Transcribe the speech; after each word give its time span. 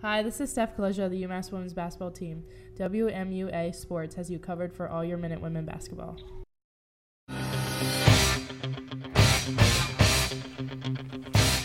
Hi, 0.00 0.22
this 0.22 0.40
is 0.40 0.48
Steph 0.48 0.76
Kaleja 0.76 1.06
of 1.06 1.10
the 1.10 1.24
UMass 1.24 1.50
women's 1.50 1.72
basketball 1.72 2.12
team. 2.12 2.44
WMUA 2.78 3.74
Sports 3.74 4.14
has 4.14 4.30
you 4.30 4.38
covered 4.38 4.72
for 4.72 4.88
all 4.88 5.04
your 5.04 5.18
Minute 5.18 5.40
Women 5.40 5.64
basketball. 5.64 6.16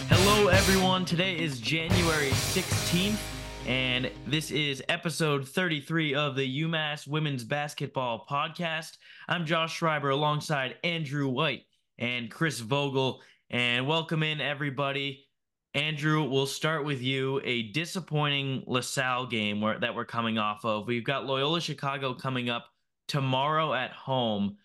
Hello, 0.09 0.47
everyone. 0.47 1.05
Today 1.05 1.37
is 1.37 1.59
January 1.59 2.29
16th, 2.29 3.19
and 3.67 4.09
this 4.25 4.49
is 4.49 4.81
episode 4.89 5.47
33 5.47 6.15
of 6.15 6.35
the 6.35 6.63
UMass 6.63 7.07
Women's 7.07 7.43
Basketball 7.43 8.25
Podcast. 8.27 8.97
I'm 9.27 9.45
Josh 9.45 9.75
Schreiber 9.75 10.09
alongside 10.09 10.77
Andrew 10.83 11.27
White 11.27 11.65
and 11.99 12.31
Chris 12.31 12.59
Vogel, 12.61 13.21
and 13.51 13.85
welcome 13.85 14.23
in 14.23 14.41
everybody. 14.41 15.27
Andrew, 15.75 16.23
we'll 16.23 16.45
start 16.45 16.85
with 16.85 17.01
you. 17.01 17.41
A 17.43 17.63
disappointing 17.63 18.63
LaSalle 18.67 19.25
game 19.25 19.59
where, 19.59 19.79
that 19.79 19.95
we're 19.95 20.05
coming 20.05 20.37
off 20.37 20.63
of. 20.65 20.85
We've 20.85 21.03
got 21.03 21.25
Loyola 21.25 21.61
Chicago 21.61 22.13
coming 22.13 22.49
up 22.49 22.65
tomorrow 23.07 23.73
at 23.73 23.91
home. 23.91 24.57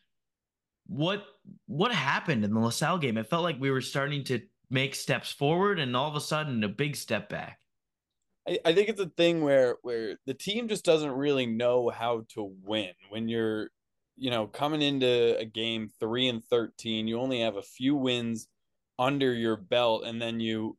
What 0.86 1.24
what 1.66 1.92
happened 1.92 2.44
in 2.44 2.52
the 2.52 2.60
LaSalle 2.60 2.98
game? 2.98 3.16
It 3.16 3.28
felt 3.28 3.42
like 3.42 3.58
we 3.58 3.70
were 3.70 3.80
starting 3.80 4.24
to 4.24 4.40
make 4.70 4.94
steps 4.94 5.32
forward, 5.32 5.78
and 5.78 5.96
all 5.96 6.08
of 6.08 6.16
a 6.16 6.20
sudden, 6.20 6.62
a 6.62 6.68
big 6.68 6.94
step 6.94 7.28
back. 7.28 7.58
I, 8.46 8.58
I 8.64 8.72
think 8.74 8.88
it's 8.88 9.00
a 9.00 9.10
thing 9.16 9.42
where 9.42 9.76
where 9.82 10.16
the 10.26 10.34
team 10.34 10.68
just 10.68 10.84
doesn't 10.84 11.10
really 11.10 11.46
know 11.46 11.88
how 11.90 12.24
to 12.34 12.52
win 12.64 12.92
when 13.10 13.28
you're 13.28 13.70
you 14.16 14.30
know 14.30 14.46
coming 14.46 14.82
into 14.82 15.38
a 15.38 15.44
game 15.44 15.88
three 16.00 16.28
and 16.28 16.44
13 16.44 17.06
you 17.06 17.20
only 17.20 17.40
have 17.40 17.56
a 17.56 17.62
few 17.62 17.94
wins 17.94 18.48
under 18.98 19.32
your 19.32 19.56
belt 19.56 20.04
and 20.04 20.20
then 20.20 20.40
you 20.40 20.76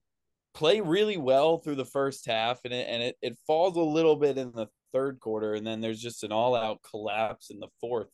play 0.54 0.82
really 0.82 1.18
well 1.18 1.58
through 1.58 1.76
the 1.76 1.86
first 1.86 2.26
half 2.26 2.60
and 2.66 2.74
it, 2.74 2.88
and 2.90 3.04
it, 3.04 3.16
it 3.22 3.38
falls 3.46 3.78
a 3.78 3.82
little 3.82 4.16
bit 4.16 4.38
in 4.38 4.52
the 4.52 4.68
third 4.92 5.20
quarter 5.20 5.54
and 5.54 5.66
then 5.66 5.82
there's 5.82 6.02
just 6.02 6.24
an 6.24 6.32
all-out 6.32 6.80
collapse 6.90 7.50
in 7.50 7.60
the 7.60 7.68
fourth. 7.80 8.10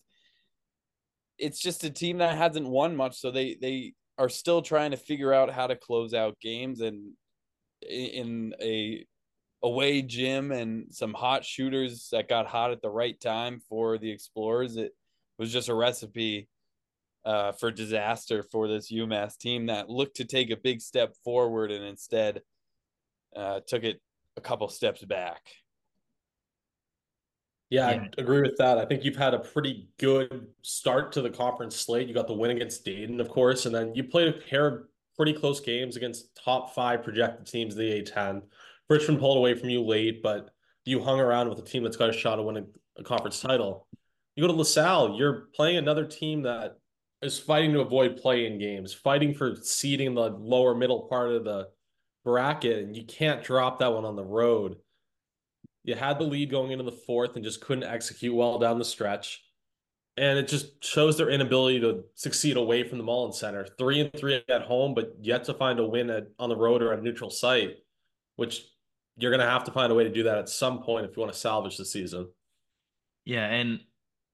It's 1.38 1.59
just 1.59 1.83
a 1.83 1.89
team 1.89 2.19
that 2.19 2.38
hasn't 2.38 2.67
won 2.67 2.95
much 2.95 3.19
so 3.19 3.31
they 3.31 3.58
they 3.61 3.94
are 4.17 4.30
still 4.30 4.61
trying 4.61 4.92
to 4.92 4.97
figure 4.97 5.33
out 5.33 5.52
how 5.52 5.67
to 5.67 5.75
close 5.75 6.14
out 6.14 6.39
games 6.39 6.80
and 6.81 7.11
in 7.89 8.53
a 8.61 9.05
away 9.64 10.02
gym 10.02 10.52
and 10.52 10.86
some 10.92 11.14
hot 11.14 11.44
shooters 11.44 12.09
that 12.11 12.30
got 12.30 12.47
hot 12.47 12.72
at 12.72 12.81
the 12.81 12.89
right 12.89 13.20
time 13.20 13.59
for 13.67 13.97
the 13.97 14.11
explorers. 14.11 14.77
It 14.77 14.94
was 15.38 15.52
just 15.52 15.70
a 15.70 15.73
recipe 15.73 16.47
uh, 17.25 17.51
for 17.53 17.71
disaster 17.71 18.43
for 18.51 18.67
this 18.67 18.91
UMass 18.91 19.37
team 19.37 19.65
that 19.65 19.89
looked 19.89 20.17
to 20.17 20.25
take 20.25 20.51
a 20.51 20.57
big 20.57 20.79
step 20.81 21.13
forward 21.23 21.71
and 21.71 21.83
instead 21.83 22.41
uh, 23.35 23.61
took 23.67 23.83
it 23.83 23.99
a 24.37 24.41
couple 24.41 24.67
steps 24.69 25.03
back. 25.03 25.41
Yeah, 27.71 27.89
yeah, 27.89 28.01
I 28.01 28.21
agree 28.21 28.41
with 28.41 28.57
that. 28.57 28.77
I 28.77 28.85
think 28.85 29.03
you've 29.03 29.15
had 29.15 29.33
a 29.33 29.39
pretty 29.39 29.89
good 29.97 30.47
start 30.61 31.11
to 31.13 31.21
the 31.21 31.31
conference 31.31 31.75
slate. 31.75 32.07
You 32.07 32.13
got 32.13 32.27
the 32.27 32.33
win 32.33 32.51
against 32.51 32.85
Dayton, 32.85 33.19
of 33.19 33.27
course, 33.27 33.65
and 33.65 33.73
then 33.73 33.95
you 33.95 34.03
played 34.03 34.27
a 34.27 34.33
pair 34.33 34.67
of 34.67 34.83
pretty 35.17 35.33
close 35.33 35.59
games 35.59 35.95
against 35.95 36.39
top 36.43 36.75
five 36.75 37.03
projected 37.03 37.47
teams 37.47 37.73
of 37.73 37.79
the 37.79 38.03
A10. 38.03 38.43
Richmond 38.87 39.19
pulled 39.19 39.37
away 39.37 39.55
from 39.55 39.69
you 39.69 39.83
late, 39.83 40.21
but 40.21 40.51
you 40.83 41.01
hung 41.01 41.19
around 41.19 41.49
with 41.49 41.57
a 41.57 41.63
team 41.63 41.83
that's 41.83 41.97
got 41.97 42.09
a 42.09 42.13
shot 42.13 42.37
at 42.37 42.45
winning 42.45 42.67
a 42.97 43.03
conference 43.03 43.39
title. 43.39 43.87
You 44.35 44.43
go 44.43 44.47
to 44.47 44.53
LaSalle, 44.53 45.15
you're 45.17 45.47
playing 45.55 45.77
another 45.77 46.05
team 46.05 46.43
that 46.43 46.77
is 47.25 47.39
fighting 47.39 47.73
to 47.73 47.81
avoid 47.81 48.17
playing 48.17 48.59
games, 48.59 48.93
fighting 48.93 49.33
for 49.33 49.55
seeding 49.55 50.13
the 50.13 50.29
lower 50.29 50.75
middle 50.75 51.01
part 51.09 51.31
of 51.31 51.43
the 51.43 51.69
bracket, 52.23 52.83
and 52.83 52.95
you 52.95 53.03
can't 53.05 53.43
drop 53.43 53.79
that 53.79 53.93
one 53.93 54.05
on 54.05 54.15
the 54.15 54.23
road. 54.23 54.77
You 55.83 55.95
had 55.95 56.17
the 56.17 56.23
lead 56.23 56.49
going 56.49 56.71
into 56.71 56.83
the 56.83 56.91
fourth 56.91 57.35
and 57.35 57.43
just 57.43 57.61
couldn't 57.61 57.83
execute 57.83 58.33
well 58.33 58.57
down 58.57 58.79
the 58.79 58.85
stretch. 58.85 59.43
And 60.17 60.39
it 60.39 60.47
just 60.47 60.83
shows 60.83 61.17
their 61.17 61.29
inability 61.29 61.81
to 61.81 62.05
succeed 62.15 62.58
away 62.58 62.87
from 62.87 62.97
the 62.97 63.03
Mullins 63.03 63.37
Center. 63.37 63.67
Three 63.77 63.99
and 63.99 64.11
three 64.14 64.41
at 64.49 64.61
home, 64.61 64.93
but 64.93 65.14
yet 65.21 65.43
to 65.43 65.53
find 65.53 65.77
a 65.77 65.85
win 65.85 66.09
at, 66.09 66.27
on 66.39 66.49
the 66.49 66.55
road 66.55 66.81
or 66.81 66.93
a 66.93 67.02
neutral 67.02 67.30
site, 67.30 67.75
which 68.37 68.64
you're 69.17 69.31
going 69.31 69.45
to 69.45 69.49
have 69.49 69.65
to 69.65 69.71
find 69.71 69.91
a 69.91 69.95
way 69.95 70.05
to 70.05 70.09
do 70.09 70.23
that 70.23 70.37
at 70.37 70.49
some 70.49 70.81
point 70.81 71.05
if 71.05 71.15
you 71.15 71.21
want 71.21 71.33
to 71.33 71.39
salvage 71.39 71.77
the 71.77 71.85
season. 71.85 72.30
Yeah. 73.25 73.45
And, 73.45 73.81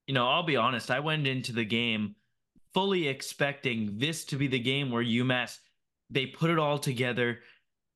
you 0.06 0.14
know, 0.14 0.28
I'll 0.28 0.44
be 0.44 0.56
honest, 0.56 0.92
I 0.92 1.00
went 1.00 1.28
into 1.28 1.52
the 1.52 1.66
game 1.66 2.16
fully 2.74 3.08
expecting 3.08 3.98
this 3.98 4.26
to 4.26 4.36
be 4.36 4.48
the 4.48 4.60
game 4.60 4.92
where 4.92 5.04
UMass 5.04 5.58
they 6.12 6.26
put 6.26 6.50
it 6.52 6.60
all 6.60 6.78
together 6.78 7.40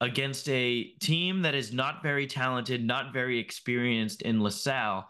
against 0.02 0.50
a 0.50 0.84
team 1.02 1.42
that 1.44 1.56
is 1.56 1.74
not 1.74 2.02
very 2.02 2.28
talented, 2.28 2.84
not 2.84 3.14
very 3.14 3.40
experienced 3.40 4.22
in 4.24 4.42
LaSalle. 4.42 5.08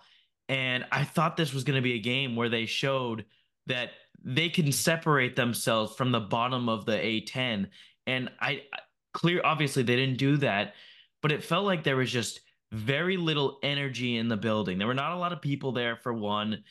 And 0.50 0.86
I 0.92 1.04
thought 1.04 1.38
this 1.38 1.54
was 1.54 1.64
going 1.64 1.76
to 1.76 1.82
be 1.82 1.94
a 1.94 2.00
game 2.00 2.36
where 2.36 2.50
they 2.50 2.66
showed 2.66 3.26
that 3.68 3.92
they 4.24 4.50
can 4.50 4.72
separate 4.72 5.36
themselves 5.36 5.96
from 5.96 6.12
the 6.12 6.20
bottom 6.20 6.70
of 6.70 6.86
the 6.86 6.94
A10. 6.94 7.68
And 8.08 8.30
I 8.40 8.64
clear 9.14 9.42
obviously 9.44 9.84
they 9.84 9.96
didn't 9.96 10.18
do 10.18 10.38
that, 10.38 10.74
but 11.22 11.32
it 11.32 11.44
felt 11.44 11.66
like 11.66 11.84
there 11.84 11.98
was 11.98 12.12
just 12.12 12.42
very 12.72 13.18
little 13.18 13.60
energy 13.64 14.18
in 14.18 14.28
the 14.28 14.38
building. 14.38 14.78
There 14.78 14.88
were 14.88 14.94
not 14.94 15.14
a 15.14 15.18
lot 15.18 15.34
of 15.34 15.42
people 15.42 15.72
there 15.72 15.96
for 15.96 16.14
one. 16.14 16.64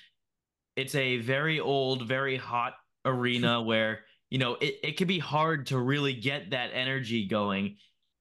It's 0.76 0.94
a 0.94 1.18
very 1.18 1.60
old, 1.60 2.06
very 2.06 2.36
hot 2.36 2.74
arena 3.04 3.62
where 3.70 4.00
you 4.30 4.38
know 4.38 4.54
it, 4.60 4.76
it 4.82 4.96
could 4.96 5.08
be 5.08 5.18
hard 5.18 5.66
to 5.66 5.78
really 5.78 6.14
get 6.14 6.50
that 6.50 6.70
energy 6.72 7.26
going 7.26 7.76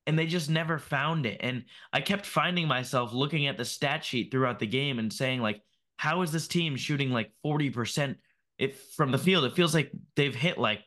and 0.06 0.20
they 0.20 0.28
just 0.28 0.50
never 0.50 0.80
found 0.80 1.26
it. 1.26 1.38
And 1.40 1.64
i 1.94 2.02
kept 2.02 2.26
finding 2.26 2.68
myself 2.68 3.14
looking 3.14 3.48
at 3.48 3.58
the 3.58 3.66
stat 3.66 4.04
sheet 4.04 4.32
throughout 4.32 4.60
the 4.60 4.68
game 4.68 5.00
and 5.00 5.12
saying 5.12 5.42
like 5.42 5.62
how 5.98 6.22
is 6.22 6.32
this 6.32 6.48
team 6.48 6.76
shooting 6.76 7.12
like 7.12 7.32
40% 7.46 8.16
if 8.58 8.78
from 8.96 9.12
the 9.12 9.18
field? 9.18 9.46
It 9.46 9.56
feels 9.56 9.74
like 9.74 9.92
they've 10.16 10.36
hit 10.36 10.58
like 10.58 10.82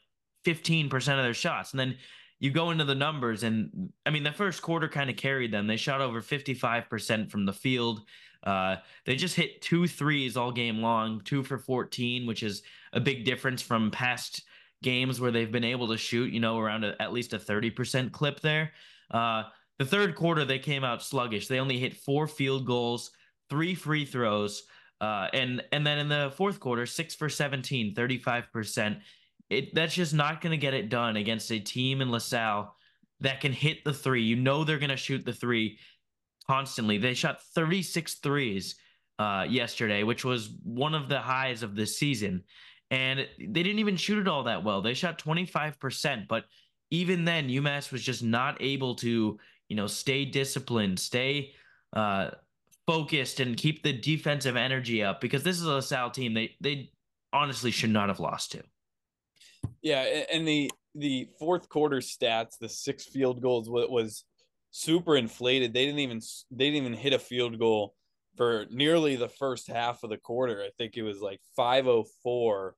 15% 0.45 0.93
of 0.95 1.03
their 1.03 1.35
shots. 1.35 1.73
And 1.73 1.81
then 1.81 1.97
you 2.39 2.51
go 2.51 2.71
into 2.71 2.85
the 2.85 2.95
numbers 2.95 3.43
and 3.43 3.91
i 4.05 4.11
mean 4.11 4.23
the 4.23 4.33
first 4.33 4.63
quarter 4.63 4.89
kind 4.89 5.11
of 5.11 5.17
carried 5.17 5.53
them 5.53 5.67
they 5.67 5.77
shot 5.77 6.01
over 6.01 6.21
55% 6.21 7.31
from 7.31 7.47
the 7.47 7.53
field 7.53 8.03
uh, 8.47 8.77
they 9.05 9.17
just 9.17 9.35
hit 9.35 9.61
two 9.61 9.89
threes 9.89 10.37
all 10.37 10.53
game 10.53 10.79
long, 10.79 11.21
two 11.25 11.43
for 11.43 11.59
14, 11.59 12.27
which 12.27 12.45
is 12.45 12.63
a 12.93 13.01
big 13.01 13.25
difference 13.25 13.61
from 13.61 13.91
past 13.91 14.45
games 14.83 15.21
where 15.21 15.33
they've 15.33 15.51
been 15.51 15.65
able 15.65 15.89
to 15.89 15.97
shoot, 15.97 16.33
you 16.33 16.39
know, 16.39 16.59
around 16.59 16.85
a, 16.85 16.95
at 17.03 17.13
least 17.13 17.33
a 17.33 17.39
30% 17.39 18.13
clip 18.13 18.41
there. 18.41 18.73
Uh, 19.11 19.43
the 19.79 19.85
third 19.85 20.15
quarter, 20.15 20.45
they 20.45 20.61
came 20.61 20.85
out 20.85 21.03
sluggish. 21.03 21.49
They 21.49 21.59
only 21.59 21.79
hit 21.79 21.97
four 21.97 22.29
field 22.29 22.67
goals, 22.67 23.11
three 23.51 23.75
free 23.75 24.05
throws. 24.05 24.63
Uh, 25.01 25.29
and 25.35 25.63
and 25.73 25.87
then 25.87 25.99
in 25.99 26.09
the 26.09 26.33
fourth 26.37 26.59
quarter, 26.59 26.87
six 26.87 27.15
for 27.15 27.29
17, 27.29 27.95
35%. 27.95 29.01
It 29.49 29.75
that's 29.75 29.95
just 29.95 30.15
not 30.15 30.41
going 30.41 30.51
to 30.51 30.57
get 30.57 30.75
it 30.75 30.89
done 30.89 31.17
against 31.17 31.51
a 31.53 31.61
team 31.61 32.01
in 32.01 32.11
LaSalle 32.11 32.75
that 33.21 33.41
can 33.41 33.53
hit 33.53 33.85
the 33.85 33.93
three. 33.93 34.23
You 34.23 34.37
know 34.37 34.65
they're 34.65 34.79
going 34.79 34.91
to 34.91 34.97
shoot 34.97 35.25
the 35.25 35.33
three 35.33 35.79
constantly. 36.47 36.99
They 36.99 37.15
shot 37.15 37.43
36 37.55 38.15
threes 38.17 38.77
uh, 39.19 39.47
yesterday, 39.49 40.03
which 40.03 40.25
was 40.25 40.51
one 40.63 40.95
of 40.95 41.09
the 41.09 41.21
highs 41.21 41.63
of 41.63 41.75
this 41.75 41.99
season. 41.99 42.45
And 42.91 43.27
they 43.39 43.63
didn't 43.63 43.81
even 43.81 43.97
shoot 43.97 44.19
it 44.19 44.29
all 44.29 44.45
that 44.45 44.63
well. 44.63 44.81
They 44.81 44.95
shot 44.95 45.19
25%, 45.19 46.29
but 46.29 46.45
even 46.91 47.25
then, 47.25 47.49
UMass 47.49 47.91
was 47.91 48.03
just 48.03 48.23
not 48.23 48.57
able 48.61 48.95
to, 48.97 49.39
you 49.69 49.77
know, 49.77 49.89
stay 49.89 50.25
disciplined, 50.25 51.01
stay 51.01 51.53
uh, 51.95 52.31
focused, 52.87 53.41
and 53.41 53.57
keep 53.57 53.83
the 53.83 53.93
defensive 53.93 54.57
energy 54.57 55.03
up 55.03 55.21
because 55.21 55.43
this 55.43 55.57
is 55.57 55.65
a 55.65 55.73
LaSalle 55.73 56.11
team 56.11 56.35
they 56.35 56.55
they 56.61 56.93
honestly 57.33 57.73
should 57.73 57.91
not 57.91 58.09
have 58.09 58.21
lost 58.21 58.53
to. 58.53 58.63
Yeah, 59.83 60.03
and 60.33 60.47
the 60.47 60.71
the 60.95 61.29
fourth 61.39 61.69
quarter 61.69 61.99
stats, 61.99 62.59
the 62.59 62.69
six 62.69 63.05
field 63.05 63.43
goals 63.43 63.69
was 63.69 64.25
super 64.71 65.17
inflated. 65.17 65.73
They 65.73 65.85
didn't 65.85 66.01
even 66.01 66.21
they 66.51 66.71
didn't 66.71 66.87
even 66.87 66.95
hit 66.95 67.13
a 67.13 67.19
field 67.19 67.59
goal 67.59 67.95
for 68.37 68.67
nearly 68.71 69.17
the 69.17 69.29
first 69.29 69.69
half 69.69 70.03
of 70.03 70.11
the 70.11 70.19
quarter. 70.19 70.63
I 70.63 70.71
think 70.77 70.97
it 70.97 71.03
was 71.03 71.21
like 71.21 71.41
504. 71.57 72.75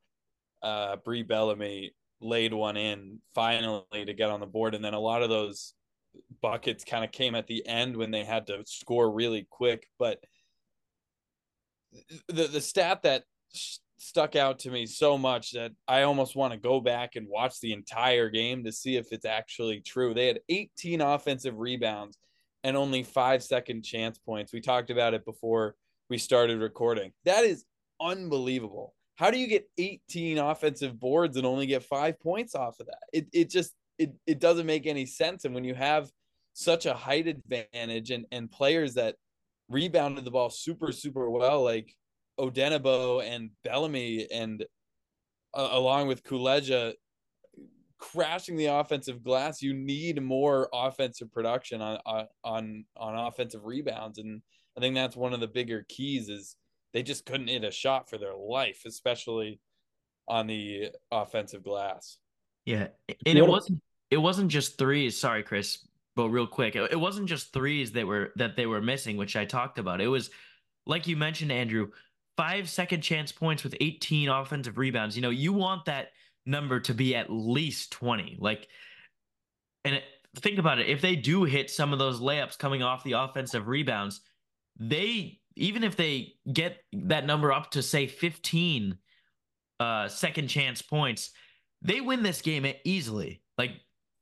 Uh 0.62 0.96
Bree 0.96 1.22
Bellamy 1.22 1.92
laid 2.20 2.52
one 2.52 2.76
in 2.76 3.20
finally 3.34 3.84
to 3.92 4.12
get 4.12 4.30
on 4.30 4.40
the 4.40 4.46
board. 4.46 4.74
And 4.74 4.84
then 4.84 4.94
a 4.94 5.00
lot 5.00 5.22
of 5.22 5.28
those 5.28 5.74
buckets 6.42 6.84
kind 6.84 7.04
of 7.04 7.12
came 7.12 7.34
at 7.34 7.46
the 7.46 7.66
end 7.66 7.96
when 7.96 8.10
they 8.10 8.24
had 8.24 8.46
to 8.48 8.62
score 8.66 9.10
really 9.10 9.46
quick. 9.50 9.86
But 9.98 10.18
the 12.28 12.48
the 12.48 12.60
stat 12.60 13.02
that 13.02 13.24
stuck 13.98 14.36
out 14.36 14.60
to 14.60 14.70
me 14.70 14.86
so 14.86 15.18
much 15.18 15.52
that 15.52 15.72
I 15.86 16.02
almost 16.02 16.36
want 16.36 16.52
to 16.52 16.58
go 16.58 16.80
back 16.80 17.16
and 17.16 17.26
watch 17.28 17.60
the 17.60 17.72
entire 17.72 18.30
game 18.30 18.64
to 18.64 18.72
see 18.72 18.96
if 18.96 19.12
it's 19.12 19.26
actually 19.26 19.80
true. 19.80 20.14
They 20.14 20.28
had 20.28 20.40
18 20.48 21.00
offensive 21.00 21.58
rebounds 21.58 22.16
and 22.64 22.76
only 22.76 23.02
five 23.02 23.42
second 23.42 23.82
chance 23.82 24.18
points. 24.18 24.52
We 24.52 24.60
talked 24.60 24.90
about 24.90 25.14
it 25.14 25.24
before 25.24 25.74
we 26.08 26.18
started 26.18 26.60
recording. 26.60 27.12
That 27.24 27.44
is 27.44 27.64
unbelievable. 28.00 28.94
How 29.16 29.30
do 29.30 29.38
you 29.38 29.48
get 29.48 29.68
18 29.78 30.38
offensive 30.38 30.98
boards 30.98 31.36
and 31.36 31.44
only 31.44 31.66
get 31.66 31.82
five 31.82 32.20
points 32.20 32.54
off 32.54 32.78
of 32.80 32.86
that? 32.86 33.02
It, 33.12 33.26
it 33.32 33.50
just 33.50 33.74
it, 33.98 34.14
it 34.28 34.38
doesn't 34.38 34.66
make 34.66 34.86
any 34.86 35.06
sense. 35.06 35.44
And 35.44 35.54
when 35.54 35.64
you 35.64 35.74
have 35.74 36.08
such 36.52 36.86
a 36.86 36.94
height 36.94 37.26
advantage 37.26 38.10
and 38.10 38.26
and 38.30 38.50
players 38.50 38.94
that 38.94 39.16
rebounded 39.68 40.24
the 40.24 40.30
ball 40.30 40.50
super 40.50 40.90
super 40.92 41.28
well 41.30 41.62
like 41.62 41.94
Odenigbo 42.38 43.24
and 43.24 43.50
Bellamy 43.64 44.28
and 44.30 44.64
uh, 45.54 45.68
along 45.72 46.08
with 46.08 46.22
Kuleja 46.24 46.94
crashing 47.98 48.56
the 48.56 48.66
offensive 48.66 49.24
glass 49.24 49.60
you 49.60 49.74
need 49.74 50.22
more 50.22 50.68
offensive 50.72 51.32
production 51.32 51.82
on 51.82 51.98
on 52.44 52.84
on 52.96 53.26
offensive 53.26 53.64
rebounds 53.64 54.18
and 54.18 54.40
I 54.76 54.80
think 54.80 54.94
that's 54.94 55.16
one 55.16 55.32
of 55.32 55.40
the 55.40 55.48
bigger 55.48 55.84
keys 55.88 56.28
is 56.28 56.54
they 56.94 57.02
just 57.02 57.26
couldn't 57.26 57.48
hit 57.48 57.64
a 57.64 57.72
shot 57.72 58.08
for 58.08 58.18
their 58.18 58.36
life 58.36 58.82
especially 58.86 59.58
on 60.28 60.46
the 60.46 60.90
offensive 61.10 61.64
glass. 61.64 62.18
Yeah. 62.64 62.88
And 63.26 63.38
it 63.38 63.46
wasn't 63.46 63.82
it 64.10 64.18
wasn't 64.18 64.50
just 64.50 64.78
threes, 64.78 65.18
sorry 65.18 65.42
Chris, 65.42 65.86
but 66.14 66.28
real 66.28 66.46
quick. 66.46 66.76
It 66.76 66.98
wasn't 66.98 67.28
just 67.28 67.52
threes 67.52 67.92
that 67.92 68.06
were 68.06 68.32
that 68.36 68.56
they 68.56 68.66
were 68.66 68.82
missing, 68.82 69.16
which 69.16 69.36
I 69.36 69.44
talked 69.44 69.78
about. 69.78 70.00
It 70.00 70.08
was 70.08 70.30
like 70.86 71.06
you 71.06 71.16
mentioned 71.16 71.50
Andrew, 71.50 71.88
5 72.38 72.70
second 72.70 73.00
chance 73.00 73.32
points 73.32 73.64
with 73.64 73.74
18 73.80 74.28
offensive 74.28 74.78
rebounds. 74.78 75.16
You 75.16 75.22
know, 75.22 75.30
you 75.30 75.52
want 75.52 75.86
that 75.86 76.12
number 76.46 76.78
to 76.78 76.94
be 76.94 77.16
at 77.16 77.30
least 77.30 77.90
20. 77.90 78.36
Like, 78.38 78.68
and 79.84 79.96
it, 79.96 80.04
think 80.36 80.60
about 80.60 80.78
it. 80.78 80.86
If 80.88 81.00
they 81.00 81.16
do 81.16 81.42
hit 81.42 81.68
some 81.68 81.92
of 81.92 81.98
those 81.98 82.20
layups 82.20 82.56
coming 82.56 82.80
off 82.80 83.02
the 83.02 83.12
offensive 83.12 83.66
rebounds, 83.66 84.20
they, 84.78 85.40
even 85.56 85.82
if 85.82 85.96
they 85.96 86.34
get 86.52 86.78
that 86.92 87.26
number 87.26 87.52
up 87.52 87.72
to 87.72 87.82
say 87.82 88.06
15 88.06 88.96
uh, 89.80 90.06
second 90.06 90.46
chance 90.46 90.80
points, 90.80 91.32
they 91.82 92.00
win 92.00 92.22
this 92.22 92.40
game 92.40 92.72
easily, 92.84 93.42
like 93.58 93.72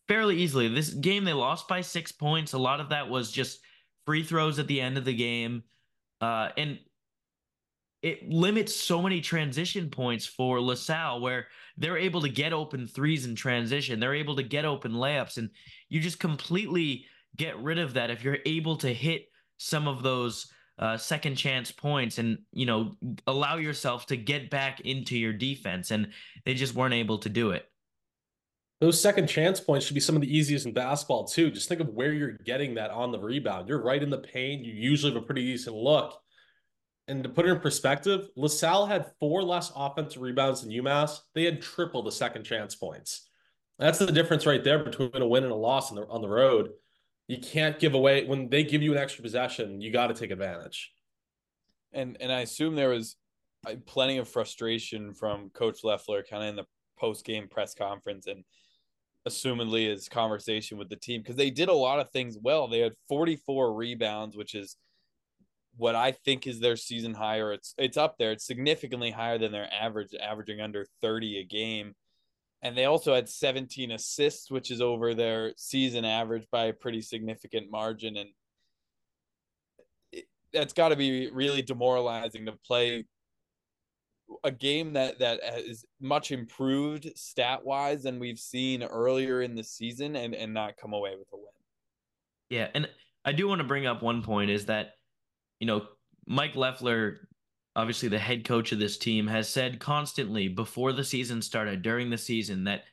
fairly 0.08 0.36
easily. 0.38 0.68
This 0.68 0.88
game, 0.88 1.24
they 1.24 1.34
lost 1.34 1.68
by 1.68 1.82
six 1.82 2.12
points. 2.12 2.54
A 2.54 2.58
lot 2.58 2.80
of 2.80 2.88
that 2.88 3.10
was 3.10 3.30
just 3.30 3.60
free 4.06 4.22
throws 4.22 4.58
at 4.58 4.68
the 4.68 4.80
end 4.80 4.96
of 4.96 5.04
the 5.04 5.14
game. 5.14 5.64
Uh, 6.22 6.48
and 6.56 6.78
it 8.06 8.30
limits 8.30 8.72
so 8.72 9.02
many 9.02 9.20
transition 9.20 9.90
points 9.90 10.24
for 10.24 10.60
LaSalle 10.60 11.20
where 11.20 11.48
they're 11.76 11.98
able 11.98 12.20
to 12.20 12.28
get 12.28 12.52
open 12.52 12.86
threes 12.86 13.26
in 13.26 13.34
transition. 13.34 13.98
They're 13.98 14.14
able 14.14 14.36
to 14.36 14.44
get 14.44 14.64
open 14.64 14.92
layups. 14.92 15.38
And 15.38 15.50
you 15.88 15.98
just 15.98 16.20
completely 16.20 17.06
get 17.36 17.58
rid 17.58 17.80
of 17.80 17.94
that 17.94 18.10
if 18.10 18.22
you're 18.22 18.38
able 18.46 18.76
to 18.76 18.94
hit 18.94 19.26
some 19.56 19.88
of 19.88 20.04
those 20.04 20.46
uh, 20.78 20.96
second 20.96 21.34
chance 21.34 21.72
points 21.72 22.18
and, 22.18 22.38
you 22.52 22.64
know, 22.64 22.96
allow 23.26 23.56
yourself 23.56 24.06
to 24.06 24.16
get 24.16 24.50
back 24.50 24.78
into 24.82 25.18
your 25.18 25.32
defense. 25.32 25.90
And 25.90 26.12
they 26.44 26.54
just 26.54 26.76
weren't 26.76 26.94
able 26.94 27.18
to 27.18 27.28
do 27.28 27.50
it. 27.50 27.68
Those 28.80 29.00
second 29.00 29.26
chance 29.26 29.58
points 29.58 29.84
should 29.84 29.94
be 29.94 30.00
some 30.00 30.14
of 30.14 30.22
the 30.22 30.32
easiest 30.32 30.64
in 30.64 30.72
basketball, 30.72 31.24
too. 31.24 31.50
Just 31.50 31.68
think 31.68 31.80
of 31.80 31.88
where 31.88 32.12
you're 32.12 32.38
getting 32.44 32.74
that 32.74 32.92
on 32.92 33.10
the 33.10 33.18
rebound. 33.18 33.68
You're 33.68 33.82
right 33.82 34.00
in 34.00 34.10
the 34.10 34.18
paint. 34.18 34.64
You 34.64 34.74
usually 34.74 35.12
have 35.12 35.20
a 35.20 35.26
pretty 35.26 35.44
decent 35.44 35.74
look 35.74 36.20
and 37.08 37.22
to 37.22 37.28
put 37.28 37.46
it 37.46 37.50
in 37.50 37.60
perspective, 37.60 38.28
LaSalle 38.36 38.86
had 38.86 39.12
four 39.20 39.42
less 39.42 39.70
offensive 39.76 40.22
rebounds 40.22 40.62
than 40.62 40.70
UMass. 40.70 41.20
They 41.34 41.44
had 41.44 41.62
triple 41.62 42.02
the 42.02 42.12
second 42.12 42.44
chance 42.44 42.74
points. 42.74 43.28
That's 43.78 43.98
the 43.98 44.06
difference 44.06 44.46
right 44.46 44.64
there 44.64 44.82
between 44.82 45.10
a 45.14 45.26
win 45.26 45.44
and 45.44 45.52
a 45.52 45.56
loss 45.56 45.90
on 45.90 45.96
the 45.96 46.06
on 46.08 46.22
the 46.22 46.28
road. 46.28 46.70
You 47.28 47.38
can't 47.38 47.78
give 47.78 47.94
away 47.94 48.24
when 48.24 48.48
they 48.48 48.64
give 48.64 48.82
you 48.82 48.92
an 48.92 48.98
extra 48.98 49.22
possession. 49.22 49.80
You 49.80 49.92
got 49.92 50.08
to 50.08 50.14
take 50.14 50.30
advantage. 50.30 50.92
And 51.92 52.16
and 52.20 52.32
I 52.32 52.40
assume 52.40 52.74
there 52.74 52.88
was 52.88 53.16
uh, 53.66 53.74
plenty 53.84 54.18
of 54.18 54.28
frustration 54.28 55.14
from 55.14 55.50
Coach 55.50 55.84
Leffler 55.84 56.24
kind 56.28 56.42
of 56.42 56.48
in 56.48 56.56
the 56.56 56.64
post 56.98 57.24
game 57.24 57.48
press 57.48 57.74
conference, 57.74 58.26
and 58.26 58.42
assumedly 59.28 59.88
his 59.90 60.08
conversation 60.08 60.78
with 60.78 60.88
the 60.88 60.96
team 60.96 61.20
because 61.20 61.36
they 61.36 61.50
did 61.50 61.68
a 61.68 61.74
lot 61.74 62.00
of 62.00 62.10
things 62.10 62.38
well. 62.40 62.66
They 62.66 62.80
had 62.80 62.94
44 63.08 63.74
rebounds, 63.74 64.36
which 64.36 64.54
is 64.54 64.76
what 65.76 65.94
I 65.94 66.12
think 66.12 66.46
is 66.46 66.60
their 66.60 66.76
season 66.76 67.14
high, 67.14 67.38
or 67.38 67.52
it's 67.52 67.74
it's 67.78 67.96
up 67.96 68.16
there. 68.18 68.32
It's 68.32 68.46
significantly 68.46 69.10
higher 69.10 69.38
than 69.38 69.52
their 69.52 69.68
average, 69.72 70.14
averaging 70.20 70.60
under 70.60 70.86
30 71.02 71.40
a 71.40 71.44
game. 71.44 71.94
And 72.62 72.76
they 72.76 72.86
also 72.86 73.14
had 73.14 73.28
17 73.28 73.90
assists, 73.92 74.50
which 74.50 74.70
is 74.70 74.80
over 74.80 75.14
their 75.14 75.52
season 75.56 76.04
average 76.04 76.46
by 76.50 76.66
a 76.66 76.72
pretty 76.72 77.02
significant 77.02 77.70
margin. 77.70 78.16
And 78.16 78.30
that's 80.52 80.72
got 80.72 80.88
to 80.88 80.96
be 80.96 81.30
really 81.30 81.62
demoralizing 81.62 82.46
to 82.46 82.52
play 82.66 83.04
a 84.42 84.50
game 84.50 84.94
that 84.94 85.18
that 85.20 85.40
is 85.58 85.84
much 86.00 86.32
improved 86.32 87.08
stat 87.14 87.64
wise 87.64 88.02
than 88.02 88.18
we've 88.18 88.38
seen 88.38 88.82
earlier 88.82 89.42
in 89.42 89.54
the 89.54 89.62
season 89.62 90.16
and 90.16 90.34
and 90.34 90.52
not 90.52 90.76
come 90.76 90.92
away 90.92 91.14
with 91.16 91.28
a 91.32 91.36
win. 91.36 91.46
Yeah, 92.48 92.68
and 92.74 92.88
I 93.24 93.32
do 93.32 93.46
want 93.48 93.60
to 93.60 93.66
bring 93.66 93.86
up 93.86 94.02
one 94.02 94.22
point 94.22 94.50
is 94.50 94.66
that 94.66 94.92
you 95.60 95.66
know, 95.66 95.86
Mike 96.26 96.56
Leffler, 96.56 97.28
obviously 97.74 98.08
the 98.08 98.18
head 98.18 98.44
coach 98.44 98.72
of 98.72 98.78
this 98.78 98.98
team, 98.98 99.26
has 99.26 99.48
said 99.48 99.78
constantly 99.78 100.48
before 100.48 100.92
the 100.92 101.04
season 101.04 101.40
started, 101.42 101.82
during 101.82 102.10
the 102.10 102.18
season, 102.18 102.64
that 102.64 102.84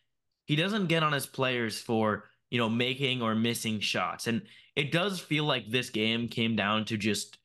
he 0.45 0.55
doesn't 0.55 0.87
get 0.87 1.03
on 1.03 1.13
his 1.13 1.25
players 1.25 1.79
for, 1.79 2.25
you 2.51 2.57
know, 2.57 2.69
making 2.69 3.21
or 3.21 3.35
missing 3.35 3.79
shots. 3.79 4.27
And 4.27 4.41
it 4.75 4.91
does 4.91 5.19
feel 5.19 5.45
like 5.45 5.69
this 5.69 5.89
game 5.89 6.27
came 6.27 6.55
down 6.55 6.85
to 6.85 6.97
just 6.97 7.37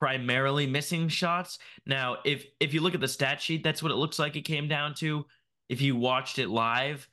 primarily 0.00 0.66
missing 0.66 1.08
shots. 1.08 1.58
Now, 1.86 2.18
if 2.24 2.46
if 2.60 2.72
you 2.72 2.80
look 2.80 2.94
at 2.94 3.00
the 3.00 3.08
stat 3.08 3.40
sheet, 3.40 3.64
that's 3.64 3.82
what 3.82 3.92
it 3.92 3.96
looks 3.96 4.18
like 4.18 4.36
it 4.36 4.42
came 4.42 4.68
down 4.68 4.94
to. 4.96 5.26
If 5.68 5.80
you 5.80 5.96
watched 5.96 6.38
it 6.38 6.48
live 6.48 7.08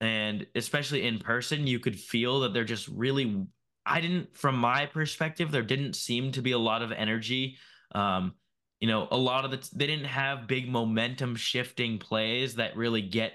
and 0.00 0.46
especially 0.54 1.06
in 1.06 1.18
person, 1.18 1.66
you 1.66 1.80
could 1.80 1.98
feel 1.98 2.40
that 2.40 2.54
they're 2.54 2.64
just 2.64 2.88
really 2.88 3.44
I 3.88 4.00
didn't, 4.00 4.36
from 4.36 4.56
my 4.56 4.86
perspective, 4.86 5.50
there 5.50 5.62
didn't 5.62 5.94
seem 5.94 6.32
to 6.32 6.42
be 6.42 6.52
a 6.52 6.58
lot 6.58 6.82
of 6.82 6.92
energy. 6.92 7.56
Um, 7.94 8.34
you 8.80 8.88
know, 8.88 9.08
a 9.10 9.16
lot 9.16 9.44
of 9.44 9.50
the 9.50 9.68
they 9.74 9.86
didn't 9.86 10.06
have 10.06 10.46
big 10.46 10.68
momentum 10.68 11.34
shifting 11.34 11.98
plays 11.98 12.54
that 12.56 12.76
really 12.76 13.02
get, 13.02 13.32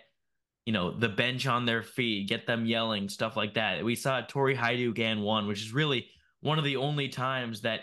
you 0.65 0.71
know, 0.71 0.97
the 0.97 1.09
bench 1.09 1.47
on 1.47 1.65
their 1.65 1.83
feet, 1.83 2.29
get 2.29 2.47
them 2.47 2.65
yelling, 2.65 3.09
stuff 3.09 3.35
like 3.35 3.55
that. 3.55 3.83
We 3.83 3.95
saw 3.95 4.21
Tori 4.21 4.55
Hyduke 4.55 4.99
and 4.99 5.21
one, 5.21 5.47
which 5.47 5.61
is 5.61 5.73
really 5.73 6.07
one 6.39 6.59
of 6.59 6.63
the 6.63 6.77
only 6.77 7.09
times 7.09 7.61
that 7.61 7.81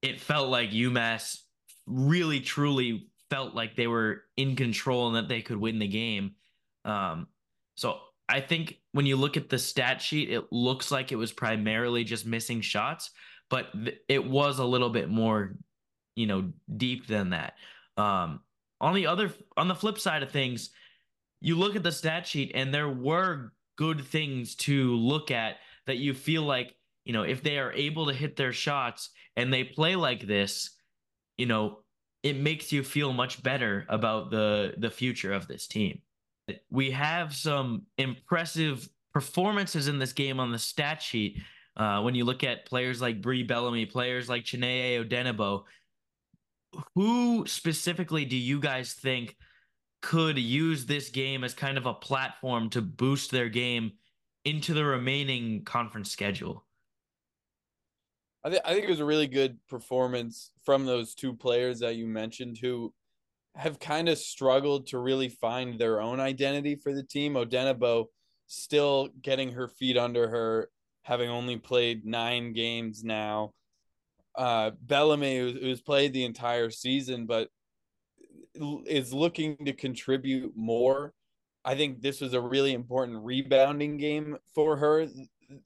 it 0.00 0.20
felt 0.20 0.48
like 0.48 0.70
UMass 0.70 1.36
really 1.86 2.40
truly 2.40 3.10
felt 3.30 3.54
like 3.54 3.76
they 3.76 3.86
were 3.86 4.24
in 4.36 4.56
control 4.56 5.06
and 5.06 5.16
that 5.16 5.28
they 5.28 5.42
could 5.42 5.56
win 5.56 5.78
the 5.78 5.88
game. 5.88 6.32
Um, 6.84 7.28
so 7.76 8.00
I 8.32 8.40
think 8.40 8.78
when 8.92 9.04
you 9.04 9.16
look 9.16 9.36
at 9.36 9.50
the 9.50 9.58
stat 9.58 10.00
sheet, 10.00 10.30
it 10.30 10.50
looks 10.50 10.90
like 10.90 11.12
it 11.12 11.16
was 11.16 11.32
primarily 11.32 12.02
just 12.02 12.24
missing 12.24 12.62
shots, 12.62 13.10
but 13.50 13.70
th- 13.72 13.98
it 14.08 14.24
was 14.26 14.58
a 14.58 14.64
little 14.64 14.88
bit 14.88 15.10
more, 15.10 15.54
you 16.16 16.26
know, 16.26 16.50
deep 16.78 17.06
than 17.06 17.30
that. 17.30 17.54
Um, 17.98 18.40
on 18.80 18.94
the 18.94 19.06
other, 19.06 19.34
on 19.58 19.68
the 19.68 19.74
flip 19.74 19.98
side 19.98 20.22
of 20.22 20.30
things, 20.30 20.70
you 21.42 21.56
look 21.56 21.76
at 21.76 21.82
the 21.82 21.92
stat 21.92 22.26
sheet 22.26 22.52
and 22.54 22.72
there 22.72 22.88
were 22.88 23.52
good 23.76 24.02
things 24.02 24.54
to 24.54 24.94
look 24.94 25.30
at 25.30 25.56
that 25.86 25.98
you 25.98 26.14
feel 26.14 26.42
like, 26.42 26.74
you 27.04 27.12
know, 27.12 27.24
if 27.24 27.42
they 27.42 27.58
are 27.58 27.72
able 27.72 28.06
to 28.06 28.14
hit 28.14 28.36
their 28.36 28.54
shots 28.54 29.10
and 29.36 29.52
they 29.52 29.62
play 29.62 29.94
like 29.94 30.26
this, 30.26 30.70
you 31.36 31.44
know, 31.44 31.80
it 32.22 32.38
makes 32.38 32.72
you 32.72 32.82
feel 32.82 33.12
much 33.12 33.42
better 33.42 33.84
about 33.90 34.30
the 34.30 34.72
the 34.78 34.90
future 34.90 35.34
of 35.34 35.48
this 35.48 35.66
team 35.66 36.00
we 36.70 36.90
have 36.90 37.34
some 37.34 37.82
impressive 37.98 38.88
performances 39.12 39.88
in 39.88 39.98
this 39.98 40.12
game 40.12 40.40
on 40.40 40.52
the 40.52 40.58
stat 40.58 41.02
sheet. 41.02 41.40
Uh, 41.76 42.02
when 42.02 42.14
you 42.14 42.24
look 42.24 42.44
at 42.44 42.66
players 42.66 43.00
like 43.00 43.22
Brie 43.22 43.42
Bellamy, 43.42 43.86
players 43.86 44.28
like 44.28 44.44
Chineye 44.44 45.02
Odenigbo, 45.02 45.64
who 46.94 47.46
specifically 47.46 48.24
do 48.24 48.36
you 48.36 48.60
guys 48.60 48.92
think 48.92 49.36
could 50.02 50.38
use 50.38 50.84
this 50.84 51.10
game 51.10 51.44
as 51.44 51.54
kind 51.54 51.78
of 51.78 51.86
a 51.86 51.94
platform 51.94 52.68
to 52.70 52.82
boost 52.82 53.30
their 53.30 53.48
game 53.48 53.92
into 54.44 54.74
the 54.74 54.84
remaining 54.84 55.64
conference 55.64 56.10
schedule? 56.10 56.64
I, 58.44 58.50
th- 58.50 58.62
I 58.64 58.74
think 58.74 58.84
it 58.84 58.90
was 58.90 59.00
a 59.00 59.04
really 59.04 59.28
good 59.28 59.56
performance 59.68 60.50
from 60.64 60.84
those 60.84 61.14
two 61.14 61.32
players 61.32 61.78
that 61.80 61.94
you 61.94 62.06
mentioned 62.06 62.58
who 62.58 62.92
have 63.54 63.78
kind 63.78 64.08
of 64.08 64.18
struggled 64.18 64.86
to 64.88 64.98
really 64.98 65.28
find 65.28 65.78
their 65.78 66.00
own 66.00 66.20
identity 66.20 66.74
for 66.74 66.92
the 66.92 67.02
team. 67.02 67.34
Odenigbo 67.34 68.06
still 68.46 69.08
getting 69.20 69.52
her 69.52 69.68
feet 69.68 69.96
under 69.96 70.28
her, 70.28 70.70
having 71.02 71.28
only 71.28 71.56
played 71.56 72.04
nine 72.04 72.52
games 72.52 73.04
now. 73.04 73.52
Uh, 74.34 74.70
Bellamy, 74.80 75.38
who's 75.38 75.82
played 75.82 76.12
the 76.12 76.24
entire 76.24 76.70
season, 76.70 77.26
but 77.26 77.48
is 78.86 79.12
looking 79.12 79.56
to 79.64 79.72
contribute 79.72 80.52
more. 80.56 81.12
I 81.64 81.74
think 81.74 82.00
this 82.00 82.20
was 82.20 82.34
a 82.34 82.40
really 82.40 82.72
important 82.72 83.22
rebounding 83.22 83.96
game 83.98 84.36
for 84.54 84.76
her. 84.76 85.06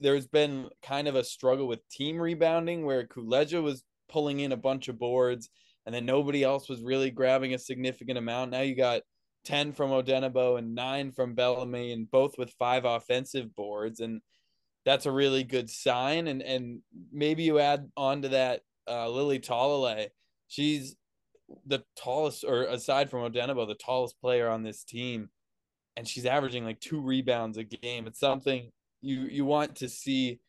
There's 0.00 0.26
been 0.26 0.68
kind 0.82 1.08
of 1.08 1.14
a 1.14 1.24
struggle 1.24 1.68
with 1.68 1.88
team 1.88 2.18
rebounding 2.18 2.84
where 2.84 3.06
Kuleja 3.06 3.62
was 3.62 3.84
pulling 4.08 4.40
in 4.40 4.52
a 4.52 4.56
bunch 4.56 4.88
of 4.88 4.98
boards 4.98 5.48
and 5.86 5.94
then 5.94 6.04
nobody 6.04 6.42
else 6.42 6.68
was 6.68 6.82
really 6.82 7.10
grabbing 7.10 7.54
a 7.54 7.58
significant 7.58 8.18
amount. 8.18 8.50
Now 8.50 8.60
you 8.60 8.74
got 8.74 9.02
10 9.44 9.72
from 9.72 9.90
Odenigbo 9.90 10.58
and 10.58 10.74
nine 10.74 11.12
from 11.12 11.34
Bellamy, 11.34 11.92
and 11.92 12.10
both 12.10 12.36
with 12.36 12.52
five 12.58 12.84
offensive 12.84 13.54
boards. 13.54 14.00
And 14.00 14.20
that's 14.84 15.06
a 15.06 15.12
really 15.12 15.44
good 15.44 15.70
sign. 15.70 16.26
And 16.26 16.42
and 16.42 16.80
maybe 17.12 17.44
you 17.44 17.60
add 17.60 17.88
on 17.96 18.22
to 18.22 18.28
that 18.30 18.60
uh, 18.88 19.08
Lily 19.08 19.38
Talalay. 19.38 20.08
She's 20.48 20.96
the 21.64 21.84
tallest, 21.96 22.44
or 22.44 22.64
aside 22.64 23.08
from 23.08 23.30
Odenigbo, 23.30 23.68
the 23.68 23.74
tallest 23.74 24.20
player 24.20 24.48
on 24.48 24.64
this 24.64 24.82
team, 24.82 25.28
and 25.96 26.06
she's 26.06 26.26
averaging 26.26 26.64
like 26.64 26.80
two 26.80 27.00
rebounds 27.00 27.58
a 27.58 27.64
game. 27.64 28.06
It's 28.06 28.20
something 28.20 28.70
you 29.00 29.22
you 29.22 29.44
want 29.44 29.76
to 29.76 29.88
see 29.88 30.40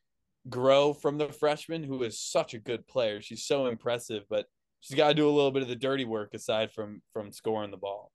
grow 0.50 0.94
from 0.94 1.17
the 1.17 1.32
freshman 1.32 1.84
who 1.84 2.03
is 2.03 2.20
such 2.20 2.53
a 2.53 2.60
good 2.60 2.88
player. 2.88 3.22
She's 3.22 3.46
so 3.46 3.67
impressive, 3.67 4.24
but 4.29 4.46
she's 4.81 4.98
got 4.98 5.10
to 5.10 5.13
do 5.13 5.29
a 5.29 5.31
little 5.31 5.51
bit 5.51 5.63
of 5.63 5.67
the 5.67 5.75
dirty 5.75 6.05
work 6.05 6.34
aside 6.34 6.72
from 6.72 7.01
from 7.13 7.31
scoring 7.31 7.72
the 7.72 7.77
ball. 7.77 8.12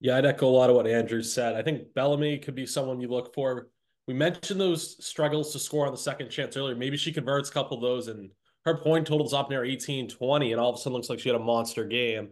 Yeah, 0.00 0.16
I'd 0.16 0.26
echo 0.26 0.48
a 0.48 0.50
lot 0.50 0.70
of 0.70 0.76
what 0.76 0.86
Andrew 0.86 1.22
said. 1.22 1.54
I 1.54 1.62
think 1.62 1.94
Bellamy 1.94 2.38
could 2.38 2.54
be 2.54 2.66
someone 2.66 3.00
you 3.00 3.08
look 3.08 3.34
for. 3.34 3.68
We 4.06 4.12
mentioned 4.12 4.60
those 4.60 5.02
struggles 5.04 5.52
to 5.52 5.58
score 5.58 5.86
on 5.86 5.92
the 5.92 5.98
second 5.98 6.28
chance 6.28 6.56
earlier. 6.56 6.76
Maybe 6.76 6.98
she 6.98 7.12
converts 7.12 7.48
a 7.48 7.52
couple 7.52 7.78
of 7.78 7.82
those 7.82 8.08
and 8.08 8.30
her 8.64 8.76
point 8.76 9.06
total's 9.06 9.34
up 9.34 9.50
near 9.50 9.64
18, 9.64 10.08
20, 10.08 10.52
and 10.52 10.60
all 10.60 10.70
of 10.70 10.76
a 10.76 10.78
sudden 10.78 10.94
looks 10.94 11.10
like 11.10 11.20
she 11.20 11.28
had 11.28 11.36
a 11.36 11.42
monster 11.42 11.84
game. 11.84 12.30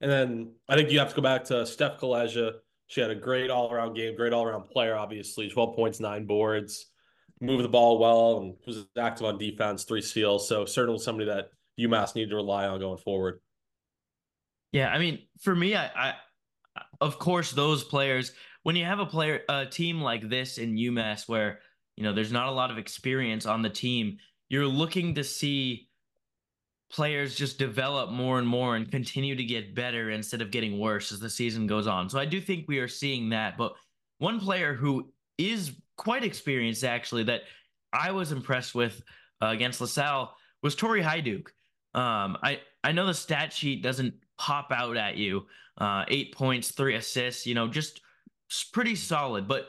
And 0.00 0.10
then 0.10 0.52
I 0.68 0.76
think 0.76 0.90
you 0.90 0.98
have 0.98 1.10
to 1.10 1.16
go 1.16 1.22
back 1.22 1.44
to 1.44 1.66
Steph 1.66 1.98
Kaleja. 1.98 2.54
She 2.86 3.00
had 3.00 3.10
a 3.10 3.14
great 3.14 3.50
all 3.50 3.72
around 3.72 3.94
game, 3.94 4.14
great 4.14 4.32
all 4.32 4.44
around 4.44 4.68
player, 4.68 4.94
obviously. 4.94 5.48
12 5.48 5.74
points, 5.74 5.98
nine 5.98 6.24
boards, 6.24 6.86
moved 7.40 7.64
the 7.64 7.68
ball 7.68 7.98
well, 7.98 8.38
and 8.38 8.54
was 8.66 8.86
active 8.96 9.26
on 9.26 9.38
defense, 9.38 9.84
three 9.84 10.02
steals. 10.02 10.48
So 10.48 10.64
certainly 10.66 11.00
somebody 11.00 11.26
that 11.26 11.50
UMass 11.78 12.14
need 12.14 12.30
to 12.30 12.36
rely 12.36 12.66
on 12.66 12.80
going 12.80 12.98
forward. 12.98 13.40
Yeah, 14.72 14.88
I 14.88 14.98
mean, 14.98 15.20
for 15.40 15.54
me, 15.54 15.74
I, 15.74 15.86
I 15.86 16.14
of 17.00 17.18
course, 17.18 17.52
those 17.52 17.84
players, 17.84 18.32
when 18.62 18.76
you 18.76 18.84
have 18.84 18.98
a 18.98 19.06
player, 19.06 19.42
a 19.48 19.66
team 19.66 20.00
like 20.00 20.28
this 20.28 20.58
in 20.58 20.76
UMass 20.76 21.28
where, 21.28 21.60
you 21.96 22.04
know, 22.04 22.12
there's 22.12 22.32
not 22.32 22.48
a 22.48 22.52
lot 22.52 22.70
of 22.70 22.78
experience 22.78 23.46
on 23.46 23.62
the 23.62 23.70
team, 23.70 24.18
you're 24.48 24.66
looking 24.66 25.14
to 25.14 25.24
see 25.24 25.88
players 26.90 27.34
just 27.34 27.58
develop 27.58 28.10
more 28.10 28.38
and 28.38 28.46
more 28.46 28.76
and 28.76 28.90
continue 28.90 29.34
to 29.34 29.44
get 29.44 29.74
better 29.74 30.10
instead 30.10 30.40
of 30.40 30.50
getting 30.50 30.78
worse 30.78 31.10
as 31.10 31.20
the 31.20 31.30
season 31.30 31.66
goes 31.66 31.86
on. 31.86 32.08
So 32.08 32.18
I 32.18 32.24
do 32.24 32.40
think 32.40 32.66
we 32.68 32.78
are 32.78 32.88
seeing 32.88 33.30
that. 33.30 33.58
But 33.58 33.74
one 34.18 34.38
player 34.38 34.72
who 34.74 35.12
is 35.36 35.72
quite 35.96 36.24
experienced, 36.24 36.84
actually, 36.84 37.24
that 37.24 37.42
I 37.92 38.12
was 38.12 38.30
impressed 38.32 38.74
with 38.74 39.02
uh, 39.42 39.46
against 39.46 39.80
LaSalle 39.80 40.34
was 40.62 40.74
Tori 40.74 41.02
Hyduke. 41.02 41.48
Um, 41.96 42.36
I, 42.42 42.60
I 42.84 42.92
know 42.92 43.06
the 43.06 43.14
stat 43.14 43.52
sheet 43.52 43.82
doesn't 43.82 44.14
pop 44.38 44.70
out 44.70 44.96
at 44.96 45.16
you, 45.16 45.46
uh, 45.78 46.04
eight 46.08 46.34
points, 46.34 46.70
three 46.70 46.94
assists, 46.94 47.46
you 47.46 47.54
know, 47.54 47.66
just 47.66 48.02
pretty 48.72 48.94
solid. 48.94 49.48
But 49.48 49.68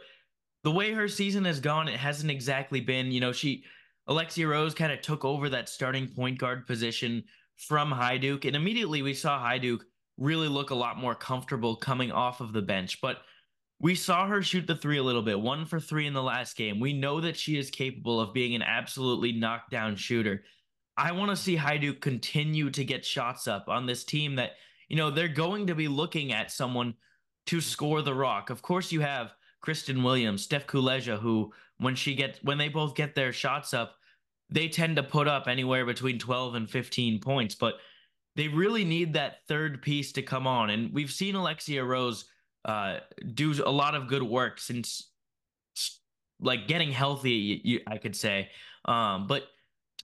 the 0.64 0.72
way 0.72 0.92
her 0.92 1.08
season 1.08 1.46
has 1.46 1.62
gone, 1.62 1.88
it 1.88 1.98
hasn't 1.98 2.30
exactly 2.30 2.82
been, 2.82 3.12
you 3.12 3.22
know, 3.22 3.32
she, 3.32 3.64
Alexia 4.08 4.48
Rose 4.48 4.74
kind 4.74 4.92
of 4.92 5.02
took 5.02 5.24
over 5.24 5.48
that 5.50 5.70
starting 5.70 6.08
point 6.08 6.38
guard 6.38 6.68
position 6.68 7.24
from 7.56 7.92
Hyduke. 7.92 8.46
And 8.46 8.56
immediately 8.56 9.02
we 9.02 9.14
saw 9.14 9.40
Hyduke 9.40 9.82
really 10.18 10.50
look 10.50 10.72
a 10.72 10.76
lot 10.76 10.98
more 10.98 11.16
comfortable 11.16 11.78
coming 11.78 12.12
off 12.12 12.42
of 12.42 12.52
the 12.52 12.62
bench. 12.62 13.00
But 13.02 13.22
we 13.80 13.96
saw 13.96 14.28
her 14.28 14.42
shoot 14.42 14.68
the 14.68 14.76
three 14.76 14.98
a 14.98 15.04
little 15.04 15.22
bit, 15.22 15.40
one 15.40 15.66
for 15.66 15.80
three 15.80 16.08
in 16.08 16.14
the 16.14 16.24
last 16.24 16.58
game. 16.58 16.80
We 16.80 16.94
know 16.94 17.22
that 17.22 17.38
she 17.38 17.58
is 17.58 17.70
capable 17.70 18.20
of 18.20 18.34
being 18.34 18.56
an 18.56 18.64
absolutely 18.64 19.32
knockdown 19.32 19.96
shooter. 19.96 20.44
I 20.98 21.12
want 21.12 21.30
to 21.30 21.36
see 21.36 21.56
Hyduke 21.56 22.02
continue 22.02 22.70
to 22.72 22.84
get 22.84 23.06
shots 23.06 23.48
up 23.48 23.70
on 23.70 23.86
this 23.86 24.04
team 24.04 24.36
that 24.36 24.54
you 24.88 24.96
know, 24.96 25.12
they're 25.12 25.28
going 25.28 25.68
to 25.68 25.76
be 25.76 25.88
looking 25.88 26.32
at 26.32 26.52
someone 26.52 26.94
to 27.48 27.62
score 27.62 28.02
the 28.02 28.14
rock. 28.14 28.50
Of 28.50 28.62
course, 28.62 28.92
you 28.92 29.02
have 29.02 29.34
Kristen 29.62 30.04
Williams, 30.04 30.44
Steph 30.44 30.68
Kuleja, 30.68 31.20
who 31.20 31.54
when 31.80 31.96
she 31.96 32.16
gets 32.16 32.42
when 32.44 32.58
they 32.58 32.70
both 32.70 32.96
get 32.96 33.16
their 33.16 33.34
shots 33.34 33.74
up, 33.74 33.96
they 34.50 34.68
tend 34.68 34.96
to 34.96 35.04
put 35.04 35.28
up 35.28 35.48
anywhere 35.48 35.86
between 35.86 36.20
12 36.20 36.56
and 36.56 36.70
15 36.70 37.20
points. 37.20 37.56
But 37.56 37.76
they 38.36 38.48
really 38.48 38.86
need 38.86 39.14
that 39.14 39.46
third 39.48 39.82
piece 39.82 40.12
to 40.14 40.22
come 40.22 40.48
on. 40.48 40.70
And 40.70 40.94
we've 40.94 41.12
seen 41.12 41.36
Alexia 41.36 41.84
Rose 41.84 42.26
uh, 42.66 43.00
do 43.34 43.54
a 43.66 43.72
lot 43.72 43.96
of 43.96 44.08
good 44.08 44.24
work 44.24 44.60
since 44.60 45.12
like 46.40 46.68
getting 46.68 46.92
healthy, 46.92 47.62
you, 47.64 47.82
I 47.88 47.98
could 47.98 48.16
say. 48.16 48.50
Um, 48.86 49.28
but 49.28 49.48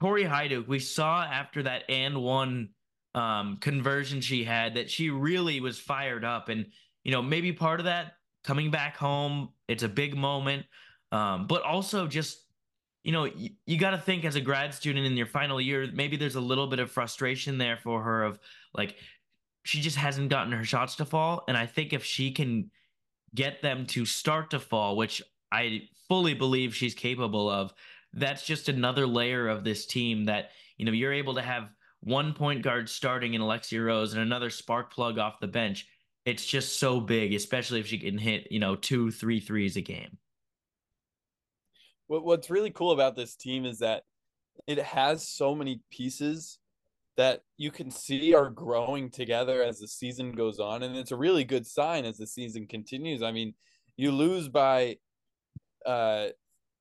Tori 0.00 0.24
Hyduke, 0.24 0.66
we 0.66 0.78
saw 0.78 1.22
after 1.22 1.62
that 1.62 1.84
and 1.88 2.22
one 2.22 2.70
um, 3.14 3.58
conversion 3.58 4.20
she 4.20 4.44
had 4.44 4.74
that 4.74 4.90
she 4.90 5.10
really 5.10 5.60
was 5.60 5.78
fired 5.78 6.24
up. 6.24 6.48
And, 6.48 6.66
you 7.04 7.12
know, 7.12 7.22
maybe 7.22 7.52
part 7.52 7.80
of 7.80 7.86
that 7.86 8.14
coming 8.42 8.70
back 8.70 8.96
home, 8.96 9.50
it's 9.68 9.82
a 9.82 9.88
big 9.88 10.16
moment. 10.16 10.66
Um, 11.12 11.46
but 11.46 11.62
also 11.62 12.06
just, 12.08 12.40
you 13.04 13.12
know, 13.12 13.28
you 13.66 13.78
got 13.78 13.90
to 13.90 13.98
think 13.98 14.24
as 14.24 14.34
a 14.34 14.40
grad 14.40 14.74
student 14.74 15.06
in 15.06 15.16
your 15.16 15.26
final 15.26 15.60
year, 15.60 15.88
maybe 15.92 16.16
there's 16.16 16.34
a 16.34 16.40
little 16.40 16.66
bit 16.66 16.80
of 16.80 16.90
frustration 16.90 17.58
there 17.58 17.76
for 17.76 18.02
her 18.02 18.24
of 18.24 18.38
like, 18.74 18.96
she 19.62 19.80
just 19.80 19.96
hasn't 19.96 20.28
gotten 20.28 20.52
her 20.52 20.64
shots 20.64 20.96
to 20.96 21.04
fall. 21.04 21.44
And 21.46 21.56
I 21.56 21.66
think 21.66 21.92
if 21.92 22.04
she 22.04 22.32
can 22.32 22.70
get 23.34 23.62
them 23.62 23.86
to 23.86 24.04
start 24.04 24.50
to 24.50 24.60
fall, 24.60 24.96
which 24.96 25.22
I 25.52 25.82
fully 26.08 26.34
believe 26.34 26.74
she's 26.74 26.94
capable 26.94 27.48
of, 27.48 27.72
that's 28.14 28.44
just 28.44 28.68
another 28.68 29.06
layer 29.06 29.48
of 29.48 29.64
this 29.64 29.86
team 29.86 30.24
that, 30.26 30.50
you 30.78 30.86
know, 30.86 30.92
you're 30.92 31.12
able 31.12 31.34
to 31.34 31.42
have 31.42 31.68
one 32.00 32.32
point 32.34 32.62
guard 32.62 32.88
starting 32.88 33.34
in 33.34 33.40
Alexia 33.40 33.82
Rose 33.82 34.12
and 34.12 34.22
another 34.22 34.50
spark 34.50 34.92
plug 34.92 35.18
off 35.18 35.40
the 35.40 35.48
bench, 35.48 35.86
it's 36.24 36.46
just 36.46 36.78
so 36.78 37.00
big, 37.00 37.34
especially 37.34 37.80
if 37.80 37.86
she 37.86 37.98
can 37.98 38.18
hit, 38.18 38.50
you 38.50 38.60
know, 38.60 38.76
two, 38.76 39.10
three 39.10 39.40
threes 39.40 39.76
a 39.76 39.80
game. 39.80 40.18
what's 42.06 42.50
really 42.50 42.70
cool 42.70 42.92
about 42.92 43.16
this 43.16 43.34
team 43.34 43.64
is 43.64 43.78
that 43.78 44.04
it 44.66 44.78
has 44.78 45.28
so 45.28 45.54
many 45.54 45.80
pieces 45.90 46.58
that 47.16 47.40
you 47.56 47.70
can 47.70 47.90
see 47.90 48.34
are 48.34 48.50
growing 48.50 49.10
together 49.10 49.62
as 49.62 49.78
the 49.78 49.88
season 49.88 50.32
goes 50.32 50.58
on. 50.58 50.82
And 50.82 50.96
it's 50.96 51.12
a 51.12 51.16
really 51.16 51.44
good 51.44 51.66
sign 51.66 52.04
as 52.04 52.18
the 52.18 52.26
season 52.26 52.66
continues. 52.66 53.22
I 53.22 53.32
mean, 53.32 53.54
you 53.96 54.12
lose 54.12 54.48
by 54.48 54.98
uh 55.86 56.28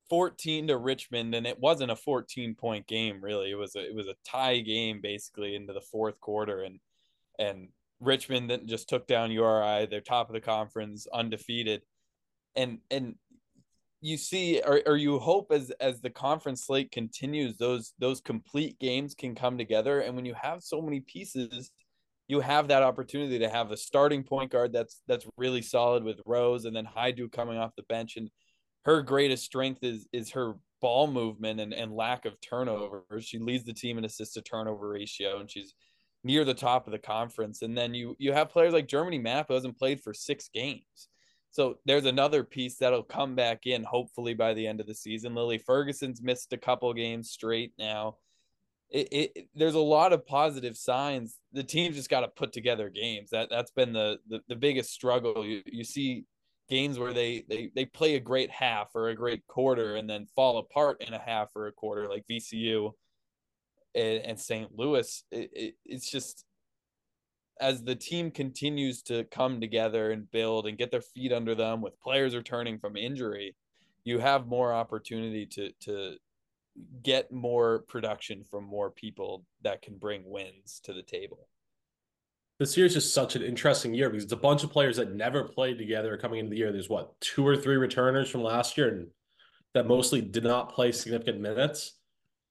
14 0.09 0.67
to 0.67 0.77
Richmond, 0.77 1.35
and 1.35 1.47
it 1.47 1.59
wasn't 1.59 1.91
a 1.91 1.95
14 1.95 2.55
point 2.55 2.87
game 2.87 3.19
really. 3.21 3.51
It 3.51 3.55
was 3.55 3.75
a 3.75 3.85
it 3.85 3.95
was 3.95 4.07
a 4.07 4.15
tie 4.25 4.59
game 4.59 5.01
basically 5.01 5.55
into 5.55 5.73
the 5.73 5.81
fourth 5.81 6.19
quarter, 6.19 6.61
and 6.61 6.79
and 7.39 7.69
Richmond 7.99 8.49
then 8.49 8.67
just 8.67 8.89
took 8.89 9.07
down 9.07 9.31
URI. 9.31 9.87
They're 9.87 10.01
top 10.01 10.29
of 10.29 10.33
the 10.33 10.41
conference, 10.41 11.07
undefeated, 11.13 11.81
and 12.55 12.79
and 12.91 13.15
you 14.01 14.17
see 14.17 14.61
or, 14.65 14.81
or 14.85 14.97
you 14.97 15.17
hope 15.17 15.51
as 15.51 15.71
as 15.79 16.01
the 16.01 16.09
conference 16.09 16.65
slate 16.65 16.91
continues, 16.91 17.57
those 17.57 17.93
those 17.99 18.19
complete 18.19 18.77
games 18.79 19.15
can 19.15 19.33
come 19.33 19.57
together. 19.57 20.01
And 20.01 20.15
when 20.15 20.25
you 20.25 20.33
have 20.33 20.61
so 20.61 20.81
many 20.81 20.99
pieces, 20.99 21.71
you 22.27 22.41
have 22.41 22.67
that 22.67 22.83
opportunity 22.83 23.39
to 23.39 23.49
have 23.49 23.71
a 23.71 23.77
starting 23.77 24.23
point 24.23 24.51
guard 24.51 24.73
that's 24.73 25.01
that's 25.07 25.25
really 25.37 25.61
solid 25.61 26.03
with 26.03 26.19
Rose, 26.25 26.65
and 26.65 26.75
then 26.75 26.85
Hyduke 26.85 27.31
coming 27.31 27.57
off 27.57 27.75
the 27.77 27.83
bench 27.83 28.17
and 28.17 28.29
her 28.85 29.01
greatest 29.01 29.43
strength 29.43 29.83
is 29.83 30.07
is 30.13 30.31
her 30.31 30.55
ball 30.81 31.07
movement 31.07 31.61
and, 31.61 31.73
and 31.73 31.95
lack 31.95 32.25
of 32.25 32.39
turnovers. 32.41 33.25
She 33.25 33.39
leads 33.39 33.63
the 33.63 33.73
team 33.73 33.97
in 33.97 34.05
assist 34.05 34.33
to 34.33 34.41
turnover 34.41 34.89
ratio, 34.89 35.39
and 35.39 35.49
she's 35.49 35.73
near 36.23 36.45
the 36.45 36.53
top 36.53 36.87
of 36.87 36.91
the 36.91 36.99
conference. 36.99 37.61
And 37.61 37.77
then 37.77 37.93
you 37.93 38.15
you 38.19 38.33
have 38.33 38.49
players 38.49 38.73
like 38.73 38.87
Germany 38.87 39.17
Mapp 39.17 39.47
who 39.47 39.53
hasn't 39.53 39.77
played 39.79 40.01
for 40.01 40.13
six 40.13 40.49
games. 40.53 41.07
So 41.51 41.77
there's 41.85 42.05
another 42.05 42.43
piece 42.43 42.77
that'll 42.77 43.03
come 43.03 43.35
back 43.35 43.67
in 43.67 43.83
hopefully 43.83 44.33
by 44.33 44.53
the 44.53 44.65
end 44.65 44.79
of 44.79 44.87
the 44.87 44.95
season. 44.95 45.35
Lily 45.35 45.59
Ferguson's 45.59 46.21
missed 46.21 46.51
a 46.51 46.57
couple 46.57 46.91
games 46.93 47.29
straight 47.29 47.73
now. 47.77 48.17
It, 48.89 49.07
it 49.11 49.47
there's 49.55 49.75
a 49.75 49.79
lot 49.79 50.13
of 50.13 50.25
positive 50.25 50.75
signs. 50.75 51.37
The 51.53 51.63
team's 51.63 51.95
just 51.95 52.09
got 52.09 52.21
to 52.21 52.27
put 52.27 52.53
together 52.53 52.89
games. 52.89 53.29
That 53.29 53.49
that's 53.49 53.71
been 53.71 53.93
the, 53.93 54.17
the 54.27 54.41
the 54.49 54.55
biggest 54.55 54.91
struggle. 54.91 55.45
You 55.45 55.61
you 55.65 55.83
see 55.83 56.25
games 56.69 56.97
where 56.97 57.13
they 57.13 57.43
they 57.49 57.71
they 57.75 57.85
play 57.85 58.15
a 58.15 58.19
great 58.19 58.49
half 58.49 58.89
or 58.95 59.09
a 59.09 59.15
great 59.15 59.45
quarter 59.47 59.95
and 59.95 60.09
then 60.09 60.27
fall 60.35 60.57
apart 60.57 61.03
in 61.05 61.13
a 61.13 61.19
half 61.19 61.49
or 61.55 61.67
a 61.67 61.71
quarter 61.71 62.07
like 62.07 62.25
VCU 62.29 62.91
and, 63.95 64.23
and 64.23 64.39
St. 64.39 64.69
Louis. 64.75 65.23
It, 65.31 65.49
it, 65.53 65.75
it's 65.85 66.09
just 66.09 66.45
as 67.59 67.83
the 67.83 67.95
team 67.95 68.31
continues 68.31 69.01
to 69.03 69.23
come 69.25 69.61
together 69.61 70.11
and 70.11 70.29
build 70.31 70.67
and 70.67 70.77
get 70.77 70.91
their 70.91 71.01
feet 71.01 71.31
under 71.31 71.53
them 71.53 71.81
with 71.81 71.99
players 71.99 72.35
returning 72.35 72.79
from 72.79 72.97
injury, 72.97 73.55
you 74.03 74.19
have 74.19 74.47
more 74.47 74.73
opportunity 74.73 75.45
to 75.45 75.71
to 75.81 76.15
get 77.03 77.31
more 77.31 77.83
production 77.87 78.43
from 78.43 78.63
more 78.63 78.89
people 78.89 79.45
that 79.61 79.81
can 79.83 79.95
bring 79.97 80.23
wins 80.25 80.81
to 80.83 80.91
the 80.91 81.03
table 81.03 81.47
this 82.63 82.77
year 82.77 82.85
is 82.85 82.93
just 82.93 83.13
such 83.13 83.35
an 83.35 83.41
interesting 83.41 83.93
year 83.93 84.09
because 84.09 84.23
it's 84.23 84.33
a 84.33 84.37
bunch 84.37 84.63
of 84.63 84.71
players 84.71 84.95
that 84.95 85.13
never 85.13 85.43
played 85.43 85.77
together 85.77 86.17
coming 86.17 86.39
into 86.39 86.51
the 86.51 86.57
year. 86.57 86.71
There's 86.71 86.89
what 86.89 87.19
two 87.19 87.45
or 87.45 87.57
three 87.57 87.75
returners 87.75 88.29
from 88.29 88.41
last 88.41 88.77
year 88.77 88.87
and 88.87 89.07
that 89.73 89.87
mostly 89.87 90.21
did 90.21 90.43
not 90.43 90.73
play 90.73 90.91
significant 90.91 91.41
minutes. 91.41 91.97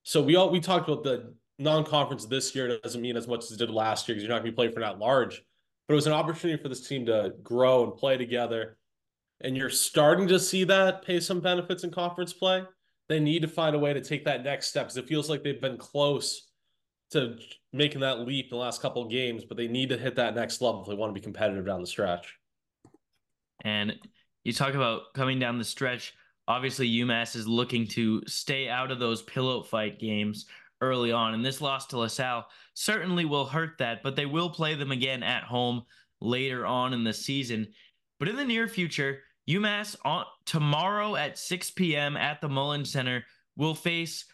So 0.02 0.22
we 0.22 0.36
all 0.36 0.50
we 0.50 0.60
talked 0.60 0.88
about 0.88 1.04
the 1.04 1.34
non-conference 1.58 2.26
this 2.26 2.54
year 2.54 2.78
doesn't 2.80 3.00
mean 3.00 3.16
as 3.16 3.28
much 3.28 3.44
as 3.44 3.52
it 3.52 3.58
did 3.58 3.70
last 3.70 4.08
year 4.08 4.14
because 4.14 4.24
you're 4.24 4.34
not 4.34 4.42
going 4.42 4.46
to 4.46 4.52
be 4.52 4.56
playing 4.56 4.72
for 4.72 4.80
that 4.80 4.98
large. 4.98 5.42
But 5.86 5.94
it 5.94 5.96
was 5.96 6.06
an 6.06 6.12
opportunity 6.12 6.62
for 6.62 6.68
this 6.68 6.86
team 6.86 7.06
to 7.06 7.34
grow 7.42 7.84
and 7.84 7.96
play 7.96 8.16
together. 8.18 8.76
and 9.40 9.56
you're 9.56 9.70
starting 9.70 10.28
to 10.28 10.38
see 10.38 10.64
that 10.64 11.04
pay 11.04 11.20
some 11.20 11.40
benefits 11.40 11.84
in 11.84 11.90
conference 11.90 12.32
play. 12.32 12.64
They 13.08 13.20
need 13.20 13.42
to 13.42 13.48
find 13.48 13.74
a 13.74 13.78
way 13.78 13.92
to 13.92 14.00
take 14.00 14.24
that 14.24 14.44
next 14.44 14.68
step 14.68 14.86
because 14.86 14.96
it 14.96 15.08
feels 15.08 15.28
like 15.28 15.42
they've 15.42 15.60
been 15.60 15.76
close 15.76 16.51
to 17.12 17.36
making 17.72 18.00
that 18.00 18.20
leap 18.20 18.46
in 18.46 18.50
the 18.50 18.56
last 18.56 18.82
couple 18.82 19.02
of 19.02 19.10
games, 19.10 19.44
but 19.44 19.56
they 19.56 19.68
need 19.68 19.88
to 19.88 19.96
hit 19.96 20.16
that 20.16 20.34
next 20.34 20.60
level 20.60 20.82
if 20.82 20.88
they 20.88 20.94
want 20.94 21.10
to 21.10 21.18
be 21.18 21.24
competitive 21.24 21.66
down 21.66 21.80
the 21.80 21.86
stretch. 21.86 22.34
And 23.64 23.94
you 24.44 24.52
talk 24.52 24.74
about 24.74 25.14
coming 25.14 25.38
down 25.38 25.58
the 25.58 25.64
stretch. 25.64 26.14
Obviously, 26.48 26.88
UMass 26.88 27.36
is 27.36 27.46
looking 27.46 27.86
to 27.88 28.22
stay 28.26 28.68
out 28.68 28.90
of 28.90 28.98
those 28.98 29.22
pillow 29.22 29.62
fight 29.62 30.00
games 30.00 30.46
early 30.80 31.12
on, 31.12 31.34
and 31.34 31.44
this 31.44 31.60
loss 31.60 31.86
to 31.86 31.98
LaSalle 31.98 32.46
certainly 32.74 33.24
will 33.24 33.46
hurt 33.46 33.78
that. 33.78 34.02
But 34.02 34.16
they 34.16 34.26
will 34.26 34.50
play 34.50 34.74
them 34.74 34.90
again 34.90 35.22
at 35.22 35.44
home 35.44 35.84
later 36.20 36.66
on 36.66 36.92
in 36.92 37.04
the 37.04 37.12
season. 37.12 37.68
But 38.18 38.28
in 38.28 38.36
the 38.36 38.44
near 38.44 38.68
future, 38.68 39.20
UMass 39.48 39.96
on 40.04 40.24
tomorrow 40.44 41.16
at 41.16 41.38
6 41.38 41.70
p.m. 41.72 42.16
at 42.16 42.40
the 42.40 42.48
Mullins 42.48 42.90
Center 42.92 43.24
will 43.56 43.74
face 43.74 44.24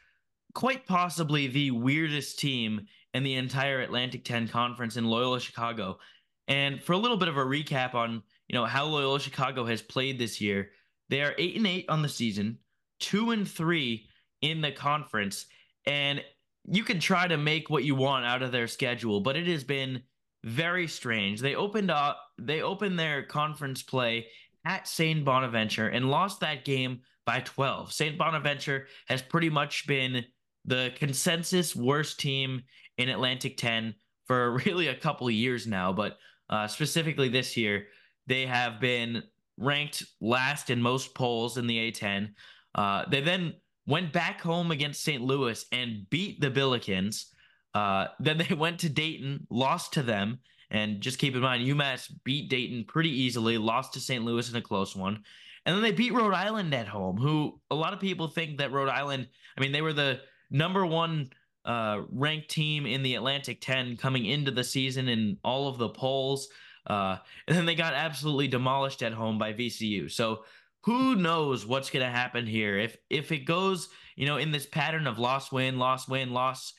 quite 0.55 0.87
possibly 0.87 1.47
the 1.47 1.71
weirdest 1.71 2.39
team 2.39 2.87
in 3.15 3.23
the 3.23 3.35
entire 3.35 3.81
Atlantic 3.81 4.25
10 4.25 4.49
conference 4.49 4.97
in 4.97 5.05
Loyola 5.05 5.41
Chicago. 5.41 5.99
And 6.47 6.83
for 6.83 6.93
a 6.93 6.99
little 6.99 7.17
bit 7.17 7.29
of 7.29 7.37
a 7.37 7.45
recap 7.45 7.95
on, 7.95 8.23
you 8.49 8.55
know, 8.55 8.65
how 8.65 8.87
Loyola 8.87 9.21
Chicago 9.21 9.65
has 9.67 9.83
played 9.83 10.19
this 10.19 10.41
year, 10.41 10.71
they 11.09 11.23
are 11.23 11.35
8 11.39 11.57
and 11.57 11.67
8 11.67 11.87
on 11.89 12.03
the 12.03 12.09
season, 12.09 12.59
2 13.01 13.31
and 13.31 13.49
3 13.49 14.07
in 14.43 14.61
the 14.61 14.73
conference, 14.73 15.47
and 15.87 16.23
you 16.71 16.85
can 16.85 17.01
try 17.01 17.27
to 17.27 17.37
make 17.37 17.71
what 17.71 17.85
you 17.85 17.95
want 17.95 18.27
out 18.27 18.43
of 18.43 18.53
their 18.53 18.67
schedule, 18.67 19.21
but 19.21 19.37
it 19.37 19.47
has 19.47 19.65
been 19.65 20.03
very 20.45 20.87
strange. 20.87 21.41
They 21.41 21.55
opened 21.55 21.91
up 21.91 22.21
they 22.39 22.63
opened 22.63 22.99
their 22.99 23.23
conference 23.23 23.83
play 23.83 24.27
at 24.65 24.87
St. 24.87 25.25
Bonaventure 25.25 25.89
and 25.89 26.11
lost 26.11 26.41
that 26.41 26.65
game 26.65 27.01
by 27.27 27.41
12. 27.41 27.93
St. 27.93 28.17
Bonaventure 28.17 28.87
has 29.07 29.23
pretty 29.23 29.51
much 29.51 29.87
been 29.87 30.25
the 30.69 30.93
consensus 30.97 31.75
worst 31.75 32.21
team 32.21 32.63
in 32.99 33.09
Atlantic 33.09 33.57
10 33.57 33.95
for 34.27 34.53
really 34.67 34.89
a 34.89 34.95
couple 34.95 35.27
of 35.27 35.33
years 35.33 35.67
now, 35.67 35.93
but 35.93 36.19
uh, 36.51 36.67
specifically 36.67 37.29
this 37.29 37.57
year, 37.57 37.87
they 38.27 38.47
have 38.47 38.79
been 38.81 39.23
ranked 39.57 40.05
last 40.21 40.71
in 40.71 40.81
most 40.81 41.15
polls 41.15 41.57
in 41.59 41.67
the 41.67 41.91
A10. 41.91 42.29
Uh, 42.75 43.05
they 43.11 43.21
then 43.21 43.55
went 43.87 44.13
back 44.13 44.41
home 44.41 44.71
against 44.71 45.03
St. 45.03 45.23
Louis 45.23 45.65
and 45.73 46.09
beat 46.11 46.41
the 46.41 46.51
Billikens. 46.51 47.27
Uh, 47.75 48.09
then 48.21 48.39
they 48.39 48.55
went 48.55 48.79
to 48.81 48.89
Dayton, 48.89 49.47
lost 49.51 49.95
to 49.95 50.03
them, 50.03 50.39
and 50.71 51.01
just 51.01 51.19
keep 51.19 51.35
in 51.35 51.41
mind, 51.41 51.67
UMass 51.67 52.13
beat 52.25 52.51
Dayton 52.51 52.85
pretty 52.87 53.11
easily, 53.11 53.57
lost 53.57 53.95
to 53.95 54.01
St. 54.01 54.23
Louis 54.23 54.51
in 54.51 54.57
a 54.57 54.63
close 54.63 54.95
one. 54.95 55.23
And 55.65 55.75
then 55.75 55.83
they 55.83 55.93
beat 55.93 56.13
Rhode 56.13 56.35
Island 56.35 56.75
at 56.75 56.89
home, 56.89 57.17
who 57.17 57.59
a 57.71 57.75
lot 57.75 57.95
of 57.95 58.01
people 58.01 58.29
think 58.29 58.59
that 58.59 58.73
Rhode 58.73 58.91
Island, 58.91 59.29
I 59.57 59.61
mean, 59.61 59.73
they 59.73 59.83
were 59.83 59.95
the 59.95 60.21
number 60.51 60.85
one 60.85 61.31
uh, 61.65 62.03
ranked 62.11 62.49
team 62.49 62.87
in 62.87 63.03
the 63.03 63.15
Atlantic 63.15 63.61
10 63.61 63.97
coming 63.97 64.25
into 64.27 64.51
the 64.51 64.65
season 64.65 65.09
in 65.09 65.37
all 65.45 65.69
of 65.69 65.79
the 65.79 65.89
polls. 65.89 66.49
Uh, 66.87 67.19
and 67.47 67.57
then 67.57 67.67
they 67.67 67.75
got 67.75 67.95
absolutely 67.95 68.49
demolished 68.49 69.03
at 69.03 69.13
home 69.13 69.39
by 69.39 69.53
VCU. 69.53 70.11
So 70.11 70.45
who 70.85 71.17
knows 71.17 71.67
what's 71.67 71.91
going 71.91 72.05
to 72.05 72.11
happen 72.11 72.47
here? 72.47 72.79
If 72.79 72.97
if 73.11 73.31
it 73.33 73.45
goes, 73.45 73.89
you 74.17 74.27
know, 74.27 74.39
in 74.39 74.53
this 74.53 74.67
pattern 74.67 75.07
of 75.07 75.19
loss 75.19 75.53
win, 75.53 75.79
loss 75.79 76.09
win, 76.09 76.33
loss, 76.33 76.73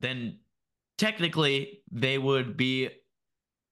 then 0.00 0.40
technically 0.98 1.80
they 1.90 2.18
would 2.18 2.56
be 2.56 2.90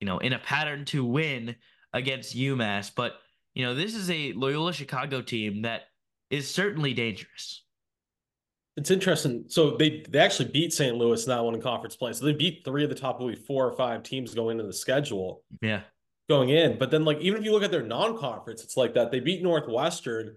you 0.00 0.06
know, 0.06 0.18
in 0.18 0.32
a 0.32 0.38
pattern 0.38 0.84
to 0.86 1.04
win 1.04 1.56
against 1.92 2.36
UMass. 2.36 2.90
But, 2.94 3.14
you 3.54 3.64
know, 3.64 3.74
this 3.74 3.94
is 3.94 4.10
a 4.10 4.32
Loyola 4.32 4.72
Chicago 4.72 5.22
team 5.22 5.62
that 5.62 5.82
is 6.30 6.52
certainly 6.52 6.94
dangerous. 6.94 7.64
It's 8.76 8.90
interesting. 8.90 9.44
So 9.48 9.76
they 9.76 10.04
they 10.08 10.18
actually 10.18 10.50
beat 10.50 10.72
St. 10.72 10.96
Louis 10.96 11.24
in 11.24 11.30
that 11.30 11.42
one 11.42 11.54
in 11.54 11.62
conference 11.62 11.96
play. 11.96 12.12
So 12.12 12.24
they 12.24 12.32
beat 12.32 12.62
three 12.64 12.84
of 12.84 12.90
the 12.90 12.96
top 12.96 13.20
maybe 13.20 13.34
four 13.34 13.66
or 13.66 13.72
five 13.72 14.02
teams 14.02 14.34
going 14.34 14.58
into 14.58 14.66
the 14.66 14.72
schedule. 14.72 15.42
Yeah. 15.62 15.80
Going 16.28 16.50
in. 16.50 16.78
But 16.78 16.90
then 16.90 17.04
like 17.04 17.20
even 17.20 17.38
if 17.38 17.44
you 17.44 17.52
look 17.52 17.62
at 17.62 17.70
their 17.70 17.82
non-conference, 17.82 18.62
it's 18.62 18.76
like 18.76 18.94
that. 18.94 19.10
They 19.10 19.20
beat 19.20 19.42
Northwestern, 19.42 20.36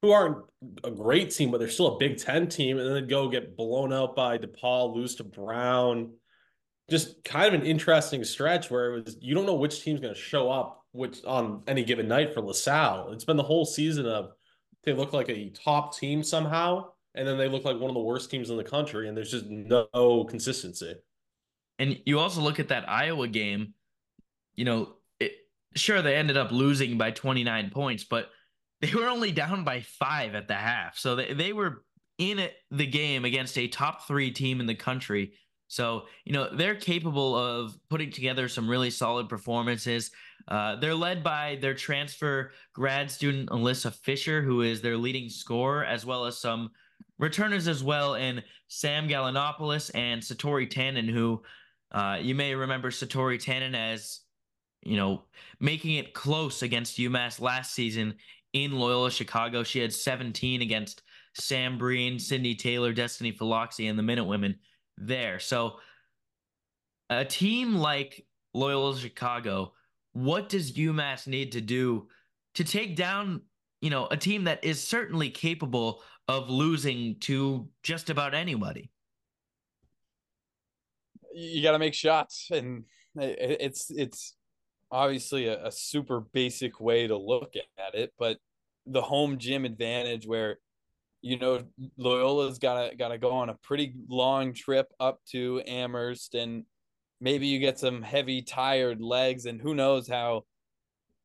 who 0.00 0.12
aren't 0.12 0.38
a 0.82 0.90
great 0.90 1.30
team, 1.30 1.50
but 1.50 1.58
they're 1.58 1.68
still 1.68 1.96
a 1.96 1.98
Big 1.98 2.18
Ten 2.18 2.48
team, 2.48 2.78
and 2.78 2.86
then 2.86 2.94
they 2.94 3.02
go 3.02 3.28
get 3.28 3.56
blown 3.56 3.92
out 3.92 4.16
by 4.16 4.38
DePaul, 4.38 4.94
lose 4.94 5.16
to 5.16 5.24
Brown 5.24 6.12
just 6.90 7.24
kind 7.24 7.54
of 7.54 7.60
an 7.60 7.66
interesting 7.66 8.22
stretch 8.24 8.70
where 8.70 8.94
it 8.94 9.04
was 9.04 9.16
you 9.20 9.34
don't 9.34 9.46
know 9.46 9.54
which 9.54 9.82
team's 9.82 10.00
going 10.00 10.12
to 10.12 10.20
show 10.20 10.50
up 10.50 10.84
which 10.92 11.24
on 11.24 11.62
any 11.66 11.82
given 11.82 12.06
night 12.06 12.32
for 12.32 12.40
LaSalle. 12.40 13.10
It's 13.12 13.24
been 13.24 13.36
the 13.36 13.42
whole 13.42 13.64
season 13.64 14.06
of 14.06 14.30
they 14.84 14.92
look 14.92 15.12
like 15.12 15.28
a 15.28 15.50
top 15.50 15.96
team 15.96 16.22
somehow, 16.22 16.90
and 17.14 17.26
then 17.26 17.38
they 17.38 17.48
look 17.48 17.64
like 17.64 17.78
one 17.78 17.90
of 17.90 17.94
the 17.94 18.00
worst 18.00 18.30
teams 18.30 18.50
in 18.50 18.56
the 18.56 18.64
country, 18.64 19.08
and 19.08 19.16
there's 19.16 19.30
just 19.30 19.46
no 19.46 20.24
consistency. 20.24 20.94
And 21.78 22.00
you 22.04 22.18
also 22.18 22.40
look 22.40 22.60
at 22.60 22.68
that 22.68 22.88
Iowa 22.88 23.28
game, 23.28 23.74
you 24.54 24.64
know, 24.64 24.94
it, 25.18 25.32
sure 25.74 26.02
they 26.02 26.16
ended 26.16 26.36
up 26.36 26.52
losing 26.52 26.98
by 26.98 27.10
29 27.10 27.70
points, 27.70 28.04
but 28.04 28.30
they 28.80 28.92
were 28.92 29.08
only 29.08 29.32
down 29.32 29.64
by 29.64 29.80
five 29.80 30.34
at 30.34 30.48
the 30.48 30.54
half. 30.54 30.98
So 30.98 31.16
they, 31.16 31.32
they 31.34 31.52
were 31.52 31.84
in 32.18 32.38
it, 32.38 32.54
the 32.70 32.86
game 32.86 33.24
against 33.24 33.58
a 33.58 33.66
top 33.66 34.06
three 34.06 34.30
team 34.30 34.60
in 34.60 34.66
the 34.66 34.74
country 34.74 35.32
so, 35.74 36.04
you 36.24 36.32
know, 36.32 36.48
they're 36.54 36.74
capable 36.74 37.34
of 37.34 37.76
putting 37.88 38.10
together 38.10 38.48
some 38.48 38.68
really 38.68 38.90
solid 38.90 39.28
performances. 39.28 40.10
Uh, 40.46 40.76
they're 40.76 40.94
led 40.94 41.24
by 41.24 41.58
their 41.60 41.74
transfer 41.74 42.52
grad 42.72 43.10
student, 43.10 43.48
Alyssa 43.48 43.92
Fisher, 43.92 44.42
who 44.42 44.62
is 44.62 44.82
their 44.82 44.96
leading 44.96 45.28
scorer, 45.28 45.84
as 45.84 46.04
well 46.04 46.26
as 46.26 46.38
some 46.38 46.70
returners 47.24 47.66
as 47.66 47.82
well 47.82 48.14
in 48.14 48.42
Sam 48.68 49.08
Galanopoulos 49.08 49.90
and 49.94 50.20
Satori 50.20 50.70
Tannen, 50.70 51.10
who 51.10 51.42
uh, 51.90 52.18
you 52.20 52.34
may 52.34 52.54
remember 52.54 52.90
Satori 52.90 53.42
Tannen 53.42 53.74
as, 53.74 54.20
you 54.82 54.96
know, 54.96 55.24
making 55.58 55.94
it 55.94 56.12
close 56.12 56.62
against 56.62 56.98
UMass 56.98 57.40
last 57.40 57.74
season 57.74 58.14
in 58.52 58.72
Loyola 58.72 59.10
Chicago. 59.10 59.62
She 59.62 59.80
had 59.80 59.92
17 59.92 60.60
against 60.60 61.02
Sam 61.32 61.78
Breen, 61.78 62.18
Sydney 62.18 62.54
Taylor, 62.54 62.92
Destiney 62.92 63.36
Philoxy, 63.36 63.88
and 63.88 63.98
the 63.98 64.02
Minute 64.02 64.24
Women 64.24 64.56
there. 64.98 65.38
So 65.38 65.76
a 67.08 67.24
team 67.24 67.74
like 67.74 68.26
Loyola 68.52 68.98
Chicago, 68.98 69.72
what 70.12 70.50
does 70.50 70.72
UMass 70.72 71.26
need 71.26 71.52
to 71.52 71.62
do 71.62 72.06
to 72.54 72.64
take 72.64 72.96
down, 72.96 73.40
you 73.80 73.88
know, 73.88 74.08
a 74.10 74.16
team 74.16 74.44
that 74.44 74.62
is 74.62 74.82
certainly 74.82 75.30
capable 75.30 76.02
of 76.28 76.48
losing 76.50 77.16
to 77.20 77.68
just 77.82 78.10
about 78.10 78.34
anybody? 78.34 78.90
You 81.34 81.62
got 81.62 81.72
to 81.72 81.78
make 81.78 81.94
shots, 81.94 82.48
and 82.52 82.84
it's 83.16 83.90
it's 83.90 84.36
obviously 84.90 85.48
a, 85.48 85.66
a 85.66 85.72
super 85.72 86.20
basic 86.20 86.80
way 86.80 87.06
to 87.06 87.16
look 87.16 87.54
at 87.78 87.94
it, 87.94 88.12
but 88.18 88.38
the 88.86 89.02
home 89.02 89.38
gym 89.38 89.64
advantage 89.64 90.26
where 90.26 90.58
you 91.22 91.38
know 91.38 91.62
Loyola's 91.98 92.58
got 92.58 92.90
to 92.90 92.96
got 92.96 93.08
to 93.08 93.18
go 93.18 93.30
on 93.30 93.48
a 93.48 93.54
pretty 93.54 93.94
long 94.08 94.52
trip 94.52 94.86
up 95.00 95.20
to 95.30 95.62
Amherst 95.66 96.34
and 96.34 96.64
maybe 97.20 97.46
you 97.46 97.58
get 97.58 97.78
some 97.78 98.02
heavy 98.02 98.42
tired 98.42 99.00
legs 99.00 99.46
and 99.46 99.60
who 99.60 99.74
knows 99.74 100.06
how 100.06 100.44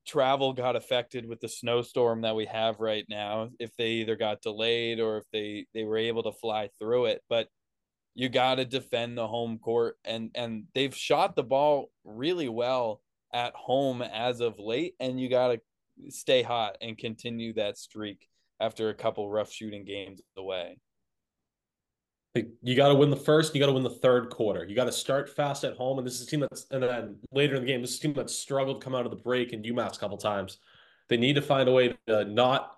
travel 0.10 0.54
got 0.54 0.76
affected 0.76 1.28
with 1.28 1.40
the 1.40 1.48
snowstorm 1.48 2.22
that 2.22 2.36
we 2.36 2.46
have 2.46 2.80
right 2.80 3.06
now 3.10 3.50
if 3.60 3.76
they 3.78 3.92
either 3.92 4.16
got 4.16 4.42
delayed 4.42 5.00
or 5.00 5.18
if 5.18 5.26
they 5.32 5.66
they 5.74 5.84
were 5.84 5.98
able 5.98 6.24
to 6.24 6.32
fly 6.32 6.68
through 6.80 7.06
it 7.06 7.22
but 7.30 7.48
you 8.16 8.28
got 8.28 8.56
to 8.56 8.66
defend 8.66 9.16
the 9.16 9.28
home 9.28 9.60
court 9.60 9.98
and 10.04 10.32
and 10.34 10.64
they've 10.74 10.96
shot 10.96 11.36
the 11.36 11.44
ball 11.44 11.92
really 12.04 12.50
well 12.50 13.02
at 13.34 13.54
home 13.54 14.02
as 14.02 14.42
of 14.42 14.58
late 14.58 14.96
and 15.00 15.20
you 15.20 15.30
got 15.30 15.50
to 15.50 15.62
stay 16.10 16.42
hot 16.42 16.78
and 16.82 16.98
continue 16.98 17.54
that 17.54 17.78
streak 17.78 18.28
after 18.60 18.90
a 18.90 18.96
couple 18.96 19.30
rough 19.30 19.52
shooting 19.52 19.86
games 19.86 20.22
away. 20.38 20.78
You 22.36 22.76
got 22.76 22.90
to 22.90 22.96
win 22.96 23.10
the 23.10 23.16
first. 23.16 23.56
You 23.56 23.60
got 23.60 23.68
to 23.68 23.74
win 23.74 23.84
the 23.84 23.90
third 23.90 24.30
quarter. 24.30 24.64
You 24.66 24.76
got 24.76 24.86
to 24.86 24.92
start 24.92 25.36
fast 25.36 25.64
at 25.64 25.76
home. 25.76 25.98
And 25.98 26.06
this 26.06 26.22
is 26.22 26.28
a 26.28 26.30
team 26.30 26.42
that's, 26.42 26.68
and 26.70 26.84
then 26.84 27.18
later 27.32 27.56
in 27.56 27.62
the 27.62 27.68
game, 27.68 27.82
this 27.82 27.92
is 27.92 27.98
a 27.98 28.02
team 28.02 28.14
that 28.14 28.30
struggled 28.30 28.84
come 28.84 28.94
out 28.94 29.06
of 29.06 29.12
the 29.12 29.18
break 29.18 29.52
in 29.52 29.64
UMass 29.64 29.96
a 29.96 30.00
couple 30.00 30.18
times. 30.18 30.60
They 31.08 31.18
need 31.18 31.34
to 31.34 31.42
find 31.42 31.68
a 31.68 31.72
way 31.72 31.98
to 32.08 32.26
not 32.26 32.78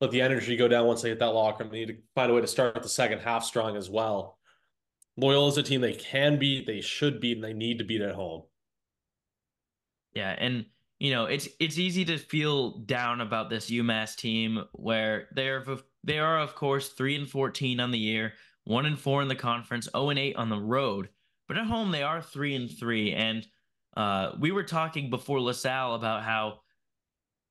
let 0.00 0.12
the 0.12 0.20
energy 0.20 0.56
go 0.56 0.68
down 0.68 0.86
once 0.86 1.02
they 1.02 1.08
hit 1.08 1.18
that 1.18 1.34
locker. 1.34 1.64
room. 1.64 1.72
They 1.72 1.80
need 1.80 1.88
to 1.88 1.96
find 2.14 2.30
a 2.30 2.34
way 2.34 2.40
to 2.40 2.46
start 2.46 2.80
the 2.80 2.88
second 2.88 3.20
half 3.20 3.44
strong 3.44 3.76
as 3.76 3.90
well. 3.90 4.38
Loyal 5.16 5.48
is 5.48 5.58
a 5.58 5.62
team 5.62 5.80
they 5.80 5.92
can 5.92 6.38
beat, 6.38 6.66
they 6.66 6.80
should 6.80 7.20
beat, 7.20 7.36
and 7.36 7.44
they 7.44 7.52
need 7.52 7.78
to 7.78 7.84
beat 7.84 8.00
at 8.00 8.14
home. 8.14 8.42
Yeah, 10.14 10.34
and 10.38 10.66
you 10.98 11.10
know, 11.10 11.26
it's 11.26 11.48
it's 11.58 11.78
easy 11.78 12.04
to 12.06 12.18
feel 12.18 12.78
down 12.78 13.20
about 13.20 13.50
this 13.50 13.70
UMass 13.70 14.16
team 14.16 14.64
where 14.72 15.28
they're 15.34 15.64
they 16.04 16.18
are 16.18 16.38
of 16.38 16.54
course 16.54 16.90
three 16.90 17.16
and 17.16 17.28
fourteen 17.28 17.80
on 17.80 17.90
the 17.90 17.98
year, 17.98 18.34
one 18.64 18.86
and 18.86 18.98
four 18.98 19.22
in 19.22 19.28
the 19.28 19.34
conference, 19.34 19.86
zero 19.86 20.04
oh 20.04 20.10
and 20.10 20.18
eight 20.18 20.36
on 20.36 20.48
the 20.48 20.58
road. 20.58 21.08
But 21.48 21.58
at 21.58 21.66
home 21.66 21.90
they 21.90 22.02
are 22.02 22.22
three 22.22 22.54
and 22.54 22.70
three, 22.70 23.12
and 23.12 23.46
uh, 23.96 24.32
we 24.38 24.52
were 24.52 24.62
talking 24.62 25.10
before 25.10 25.40
LaSalle 25.40 25.94
about 25.94 26.22
how 26.22 26.60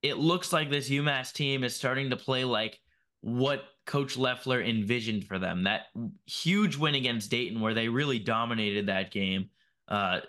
it 0.02 0.18
looks 0.18 0.52
like 0.52 0.70
this 0.70 0.90
UMass 0.90 1.34
team 1.34 1.64
is 1.64 1.76
starting 1.76 2.10
to 2.10 2.18
play 2.18 2.44
like 2.44 2.80
what 3.22 3.64
Coach 3.86 4.18
Leffler 4.18 4.62
envisioned 4.62 5.26
for 5.26 5.38
them. 5.38 5.64
That 5.64 5.88
huge 6.26 6.78
win 6.78 6.96
against 6.96 7.30
Dayton, 7.30 7.60
where 7.62 7.74
they 7.74 7.88
really 7.88 8.20
dominated 8.20 8.88
that 8.88 9.12
game, 9.12 9.50
uh, 9.88 10.22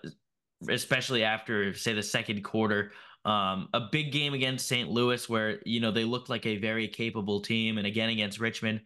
especially 0.68 1.24
after, 1.24 1.74
say, 1.74 1.92
the 1.94 2.02
second 2.02 2.42
quarter. 2.42 2.92
Um, 3.24 3.68
a 3.72 3.80
big 3.92 4.10
game 4.10 4.34
against 4.34 4.66
St. 4.66 4.90
Louis, 4.90 5.28
where 5.28 5.60
you 5.64 5.80
know 5.80 5.92
they 5.92 6.04
looked 6.04 6.28
like 6.28 6.44
a 6.44 6.56
very 6.56 6.88
capable 6.88 7.40
team, 7.40 7.78
and 7.78 7.86
again 7.86 8.08
against 8.08 8.40
Richmond, 8.40 8.80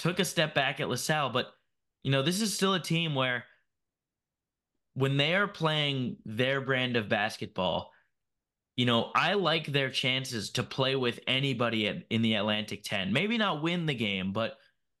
took 0.00 0.18
a 0.18 0.24
step 0.24 0.54
back 0.54 0.80
at 0.80 0.88
LaSalle. 0.88 1.30
But 1.30 1.52
you 2.02 2.10
know 2.10 2.22
this 2.22 2.40
is 2.40 2.54
still 2.54 2.74
a 2.74 2.80
team 2.80 3.14
where 3.14 3.44
when 4.94 5.16
they 5.16 5.34
are 5.34 5.48
playing 5.48 6.16
their 6.24 6.60
brand 6.60 6.96
of 6.96 7.08
basketball, 7.08 7.90
you 8.76 8.86
know, 8.86 9.10
I 9.14 9.34
like 9.34 9.66
their 9.66 9.90
chances 9.90 10.50
to 10.52 10.62
play 10.62 10.96
with 10.96 11.20
anybody 11.26 11.88
at, 11.88 12.04
in 12.10 12.22
the 12.22 12.34
Atlantic 12.34 12.82
10. 12.82 13.12
Maybe 13.12 13.38
not 13.38 13.62
win 13.62 13.86
the 13.86 13.94
game, 13.94 14.32
but 14.32 14.56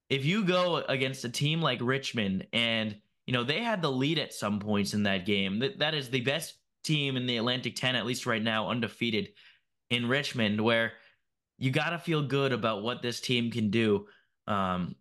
if 0.08 0.24
you 0.24 0.44
go 0.44 0.76
against 0.76 1.24
a 1.24 1.28
team 1.28 1.62
like 1.62 1.78
Richmond 1.80 2.46
and, 2.52 2.96
you 3.26 3.32
know, 3.32 3.44
they 3.44 3.62
had 3.62 3.80
the 3.80 3.90
lead 3.90 4.18
at 4.18 4.34
some 4.34 4.58
points 4.58 4.92
in 4.92 5.04
that 5.04 5.24
game, 5.24 5.60
that, 5.60 5.78
that 5.78 5.94
is 5.94 6.10
the 6.10 6.20
best 6.20 6.56
team 6.84 7.16
in 7.16 7.26
the 7.26 7.36
Atlantic 7.36 7.76
10, 7.76 7.94
at 7.94 8.06
least 8.06 8.26
right 8.26 8.42
now, 8.42 8.68
undefeated 8.68 9.30
in 9.88 10.08
Richmond, 10.08 10.60
where 10.60 10.92
you 11.58 11.70
got 11.70 11.90
to 11.90 11.98
feel 11.98 12.22
good 12.22 12.52
about 12.52 12.82
what 12.82 13.02
this 13.02 13.20
team 13.20 13.50
can 13.50 13.70
do 13.70 14.06
um, 14.50 14.94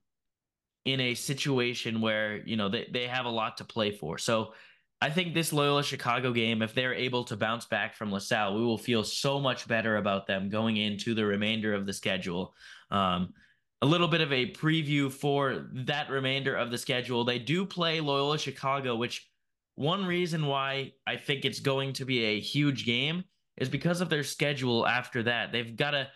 in 0.85 0.99
a 0.99 1.15
situation 1.15 2.01
where, 2.01 2.37
you 2.47 2.55
know, 2.55 2.69
they, 2.69 2.87
they 2.91 3.07
have 3.07 3.25
a 3.25 3.29
lot 3.29 3.57
to 3.57 3.63
play 3.63 3.91
for. 3.91 4.17
So, 4.17 4.53
I 5.01 5.09
think 5.09 5.33
this 5.33 5.53
Loyola 5.53 5.81
Chicago 5.81 6.33
game, 6.33 6.61
if 6.61 6.73
they're 6.73 6.93
able 6.93 7.23
to 7.23 7.37
bounce 7.37 7.65
back 7.65 7.95
from 7.95 8.11
LaSalle, 8.11 8.55
we 8.55 8.65
will 8.65 8.77
feel 8.77 9.05
so 9.05 9.39
much 9.39 9.65
better 9.65 9.95
about 9.95 10.27
them 10.27 10.49
going 10.49 10.75
into 10.75 11.13
the 11.13 11.25
remainder 11.25 11.73
of 11.73 11.85
the 11.85 11.93
schedule. 11.93 12.53
Um, 12.91 13.33
a 13.81 13.85
little 13.85 14.09
bit 14.09 14.19
of 14.19 14.33
a 14.33 14.51
preview 14.51 15.09
for 15.09 15.67
that 15.85 16.09
remainder 16.09 16.53
of 16.53 16.69
the 16.69 16.77
schedule. 16.77 17.23
They 17.23 17.39
do 17.39 17.65
play 17.65 18.01
Loyola 18.01 18.37
Chicago, 18.37 18.97
which 18.97 19.29
one 19.75 20.05
reason 20.05 20.45
why 20.45 20.91
I 21.07 21.15
think 21.15 21.45
it's 21.45 21.61
going 21.61 21.93
to 21.93 22.03
be 22.03 22.25
a 22.25 22.39
huge 22.41 22.85
game 22.85 23.23
is 23.55 23.69
because 23.69 24.01
of 24.01 24.09
their 24.09 24.23
schedule 24.23 24.85
after 24.85 25.23
that. 25.23 25.53
They've 25.53 25.77
got 25.77 25.91
to 25.91 26.09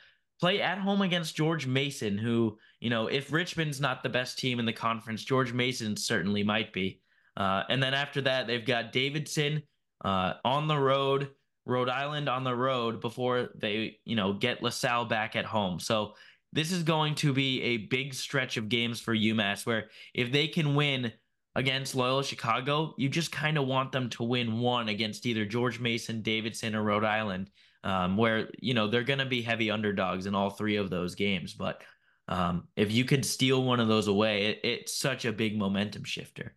play 0.43 0.61
at 0.61 0.77
home 0.77 1.01
against 1.01 1.37
George 1.37 1.65
Mason, 1.65 2.17
who, 2.17 2.57
you 2.81 2.89
know, 2.89 3.07
if 3.07 3.31
Richmond's 3.31 3.79
not 3.79 4.03
the 4.03 4.09
best 4.09 4.37
team 4.37 4.59
in 4.59 4.65
the 4.65 4.73
conference, 4.73 5.23
George 5.23 5.53
Mason 5.53 5.95
certainly 5.95 6.43
might 6.43 6.73
be. 6.73 6.99
Uh, 7.37 7.63
and 7.69 7.81
then 7.81 7.93
after 7.93 8.19
that, 8.19 8.45
they've 8.45 8.65
got 8.65 8.91
Davidson 8.91 9.63
uh, 10.03 10.33
on 10.43 10.67
the 10.67 10.77
road, 10.77 11.29
Rhode 11.65 11.87
Island 11.87 12.27
on 12.27 12.43
the 12.43 12.53
road 12.53 12.99
before 12.99 13.51
they, 13.55 13.99
you 14.03 14.17
know, 14.17 14.33
get 14.33 14.61
LaSalle 14.61 15.05
back 15.05 15.37
at 15.37 15.45
home. 15.45 15.79
So 15.79 16.15
this 16.51 16.73
is 16.73 16.83
going 16.83 17.15
to 17.15 17.31
be 17.31 17.61
a 17.61 17.77
big 17.77 18.13
stretch 18.13 18.57
of 18.57 18.67
games 18.67 18.99
for 18.99 19.15
UMass 19.15 19.65
where 19.65 19.91
if 20.13 20.33
they 20.33 20.49
can 20.49 20.75
win 20.75 21.13
against 21.55 21.95
Loyola 21.95 22.25
Chicago, 22.25 22.95
you 22.97 23.07
just 23.07 23.31
kind 23.31 23.57
of 23.57 23.65
want 23.65 23.93
them 23.93 24.09
to 24.09 24.23
win 24.23 24.59
one 24.59 24.89
against 24.89 25.25
either 25.25 25.45
George 25.45 25.79
Mason, 25.79 26.21
Davidson, 26.21 26.75
or 26.75 26.83
Rhode 26.83 27.05
Island, 27.05 27.49
um, 27.83 28.17
where, 28.17 28.49
you 28.59 28.73
know, 28.73 28.87
they're 28.87 29.03
going 29.03 29.19
to 29.19 29.25
be 29.25 29.41
heavy 29.41 29.71
underdogs 29.71 30.25
in 30.25 30.35
all 30.35 30.49
three 30.49 30.77
of 30.77 30.89
those 30.89 31.15
games. 31.15 31.53
But 31.53 31.81
um, 32.27 32.67
if 32.75 32.91
you 32.91 33.05
could 33.05 33.25
steal 33.25 33.63
one 33.63 33.79
of 33.79 33.87
those 33.87 34.07
away, 34.07 34.45
it, 34.45 34.59
it's 34.63 34.97
such 34.97 35.25
a 35.25 35.33
big 35.33 35.57
momentum 35.57 36.03
shifter 36.03 36.55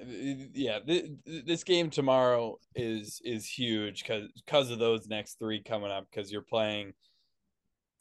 yeah 0.00 0.78
this 1.26 1.64
game 1.64 1.90
tomorrow 1.90 2.56
is 2.76 3.20
is 3.24 3.44
huge 3.46 4.02
because 4.02 4.28
because 4.36 4.70
of 4.70 4.78
those 4.78 5.08
next 5.08 5.38
three 5.40 5.60
coming 5.60 5.90
up 5.90 6.06
because 6.08 6.30
you're 6.30 6.40
playing 6.40 6.92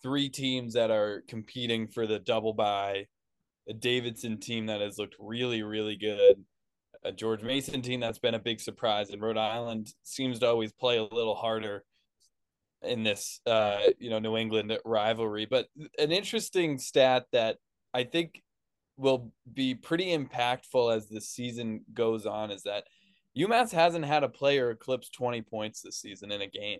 three 0.04 0.30
teams 0.30 0.76
that 0.76 0.92
are 0.92 1.24
competing 1.28 1.88
for 1.88 2.06
the 2.06 2.20
double 2.20 2.54
bye 2.54 3.04
a 3.68 3.74
davidson 3.74 4.40
team 4.40 4.68
that 4.68 4.80
has 4.80 5.00
looked 5.00 5.16
really 5.20 5.64
really 5.64 5.96
good 5.96 6.36
a 7.04 7.12
george 7.12 7.42
mason 7.42 7.82
team 7.82 8.00
that's 8.00 8.20
been 8.20 8.36
a 8.36 8.40
big 8.40 8.60
surprise 8.60 9.10
and 9.10 9.22
rhode 9.22 9.38
island 9.38 9.92
seems 10.04 10.38
to 10.38 10.48
always 10.48 10.72
play 10.72 10.98
a 10.98 11.04
little 11.04 11.36
harder 11.36 11.84
in 12.84 13.04
this 13.04 13.40
uh 13.48 13.80
you 14.00 14.10
know 14.10 14.20
new 14.20 14.38
england 14.38 14.78
rivalry 14.86 15.48
but 15.50 15.68
an 15.98 16.12
interesting 16.12 16.78
stat 16.78 17.26
that 17.32 17.58
i 17.94 18.04
think 18.04 18.42
will 18.98 19.32
be 19.54 19.76
pretty 19.76 20.16
impactful 20.16 20.96
as 20.96 21.08
the 21.08 21.22
season 21.22 21.82
goes 21.94 22.26
on 22.26 22.52
is 22.52 22.64
that 22.64 22.84
UMass 23.38 23.72
hasn't 23.72 24.06
had 24.06 24.24
a 24.24 24.30
player 24.30 24.72
eclipse 24.72 25.10
20 25.10 25.44
points 25.44 25.82
this 25.82 26.02
season 26.02 26.32
in 26.32 26.42
a 26.42 26.48
game. 26.48 26.80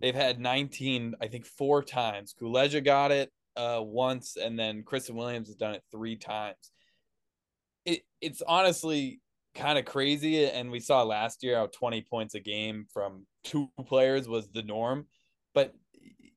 They've 0.00 0.14
had 0.14 0.40
19, 0.40 1.14
I 1.20 1.26
think, 1.26 1.44
four 1.44 1.82
times. 1.82 2.34
Kuleja 2.40 2.82
got 2.82 3.10
it 3.10 3.30
uh, 3.54 3.80
once, 3.82 4.36
and 4.36 4.58
then 4.58 4.82
Kristen 4.82 5.14
Williams 5.14 5.48
has 5.48 5.56
done 5.56 5.74
it 5.74 5.82
three 5.92 6.16
times. 6.16 6.72
It 7.84 8.00
it's 8.22 8.42
honestly 8.46 9.20
kind 9.54 9.78
of 9.78 9.84
crazy, 9.84 10.46
and 10.46 10.70
we 10.70 10.80
saw 10.80 11.02
last 11.02 11.42
year 11.42 11.56
how 11.56 11.66
20 11.66 12.00
points 12.02 12.34
a 12.34 12.40
game 12.40 12.86
from 12.92 13.26
two 13.44 13.68
players 13.86 14.26
was 14.26 14.48
the 14.48 14.62
norm. 14.62 15.06
But 15.54 15.74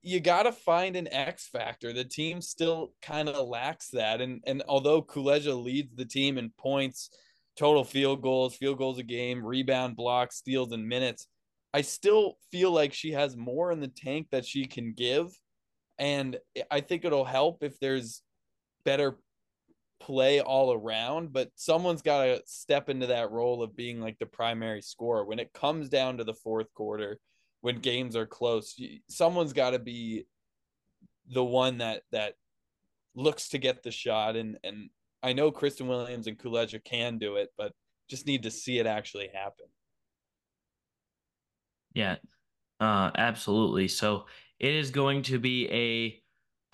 you 0.01 0.19
got 0.19 0.43
to 0.43 0.51
find 0.51 0.95
an 0.95 1.07
X 1.11 1.47
factor. 1.47 1.93
The 1.93 2.03
team 2.03 2.41
still 2.41 2.93
kind 3.01 3.29
of 3.29 3.47
lacks 3.47 3.89
that. 3.89 4.21
And 4.21 4.41
and 4.45 4.63
although 4.67 5.01
Kuleja 5.01 5.61
leads 5.61 5.95
the 5.95 6.05
team 6.05 6.37
in 6.37 6.51
points, 6.57 7.09
total 7.57 7.83
field 7.83 8.21
goals, 8.21 8.55
field 8.55 8.77
goals 8.77 8.99
a 8.99 9.03
game, 9.03 9.45
rebound, 9.45 9.95
blocks, 9.95 10.37
steals, 10.37 10.71
and 10.73 10.87
minutes, 10.87 11.27
I 11.73 11.81
still 11.81 12.35
feel 12.51 12.71
like 12.71 12.93
she 12.93 13.11
has 13.11 13.37
more 13.37 13.71
in 13.71 13.79
the 13.79 13.87
tank 13.87 14.27
that 14.31 14.45
she 14.45 14.65
can 14.65 14.93
give. 14.93 15.27
And 15.97 16.37
I 16.69 16.81
think 16.81 17.05
it'll 17.05 17.25
help 17.25 17.63
if 17.63 17.79
there's 17.79 18.21
better 18.83 19.17
play 19.99 20.41
all 20.41 20.73
around, 20.73 21.31
but 21.31 21.49
someone's 21.55 22.01
got 22.01 22.25
to 22.25 22.41
step 22.45 22.89
into 22.89 23.07
that 23.07 23.31
role 23.31 23.63
of 23.63 23.75
being 23.75 24.01
like 24.01 24.19
the 24.19 24.25
primary 24.25 24.81
scorer 24.81 25.23
when 25.25 25.39
it 25.39 25.53
comes 25.53 25.87
down 25.87 26.17
to 26.17 26.25
the 26.25 26.33
fourth 26.33 26.67
quarter 26.73 27.19
when 27.63 27.79
games 27.79 28.17
are 28.17 28.25
close. 28.25 28.77
Someone's 29.07 29.53
got 29.53 29.69
to 29.69 29.79
be 29.79 30.25
the 31.29 31.43
one 31.43 31.77
that 31.77 32.01
that 32.11 32.33
looks 33.15 33.47
to 33.47 33.57
get 33.57 33.83
the 33.83 33.91
shot 33.91 34.35
and 34.35 34.57
and 34.65 34.89
I 35.23 35.31
know 35.31 35.49
Kristen 35.49 35.87
Williams 35.87 36.27
and 36.27 36.37
Kuleja 36.37 36.83
can 36.83 37.17
do 37.17 37.37
it, 37.37 37.51
but 37.57 37.71
just 38.09 38.27
need 38.27 38.43
to 38.43 38.51
see 38.51 38.79
it 38.79 38.85
actually 38.85 39.29
happen. 39.33 39.67
Yeah. 41.93 42.17
Uh 42.81 43.11
absolutely. 43.15 43.87
So 43.87 44.25
it 44.59 44.73
is 44.73 44.91
going 44.91 45.21
to 45.23 45.39
be 45.39 45.69
a 45.71 46.21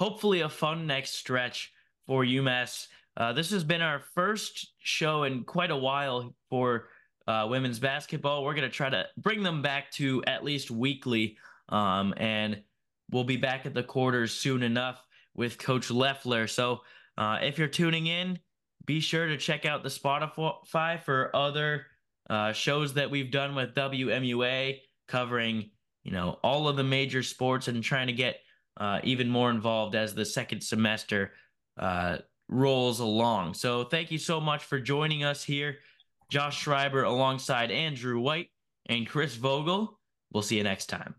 hopefully 0.04 0.42
a 0.42 0.50
fun 0.50 0.88
next 0.88 1.12
stretch 1.12 1.72
for 2.08 2.26
UMass. 2.26 2.88
Uh, 3.16 3.34
this 3.34 3.52
has 3.52 3.64
been 3.64 3.84
our 3.84 4.00
first 4.16 4.74
show 4.80 5.22
in 5.24 5.44
quite 5.44 5.70
a 5.70 5.78
while 5.78 6.34
for 6.50 6.88
uh, 7.30 7.46
women's 7.48 7.78
basketball. 7.78 8.44
We're 8.44 8.56
going 8.56 8.68
to 8.68 8.76
try 8.76 8.90
to 8.90 9.06
bring 9.16 9.44
them 9.44 9.62
back 9.62 9.92
to 9.92 10.24
at 10.26 10.44
least 10.44 10.72
weekly. 10.72 11.38
Um, 11.70 12.16
and 12.18 12.64
we'll 13.12 13.24
be 13.24 13.38
back 13.38 13.68
at 13.68 13.76
the 13.76 13.84
quarters 13.84 14.32
soon 14.32 14.64
enough 14.64 15.00
with 15.36 15.60
Coach 15.60 15.92
Leffler. 15.92 16.48
So 16.48 16.82
uh, 17.20 17.38
if 17.44 17.60
you're 17.60 17.68
tuning 17.68 18.08
in, 18.08 18.40
be 18.86 19.00
sure 19.00 19.28
to 19.28 19.38
check 19.38 19.66
out 19.66 19.84
the 19.84 19.90
Spotify 19.90 21.00
for 21.04 21.36
other 21.36 21.86
uh, 22.32 22.52
shows 22.52 22.96
that 22.96 23.12
we've 23.12 23.30
done 23.30 23.54
with 23.54 23.76
WMUA 23.76 24.80
covering, 25.08 25.70
you 26.04 26.12
know, 26.12 26.40
all 26.44 26.68
of 26.68 26.78
the 26.78 26.84
major 26.84 27.22
sports 27.22 27.68
and 27.68 27.84
trying 27.84 28.08
to 28.08 28.14
get 28.14 28.38
uh, 28.78 29.02
even 29.04 29.30
more 29.30 29.52
involved 29.52 29.94
as 29.94 30.16
the 30.16 30.26
second 30.26 30.62
semester 30.62 31.34
uh, 31.78 32.18
rolls 32.48 33.00
along. 33.00 33.54
So 33.54 33.84
thank 33.84 34.10
you 34.10 34.18
so 34.18 34.42
much 34.42 34.64
for 34.64 34.80
joining 34.80 35.24
us 35.24 35.44
here 35.44 35.78
Josh 36.30 36.62
Schreiber 36.62 37.04
alongside 37.04 37.72
Andrew 37.72 38.20
White 38.20 38.50
and 38.88 39.08
Chris 39.08 39.36
Vogel. 39.36 40.00
We'll 40.32 40.44
see 40.44 40.58
you 40.58 40.64
next 40.64 40.88
time. 40.88 41.16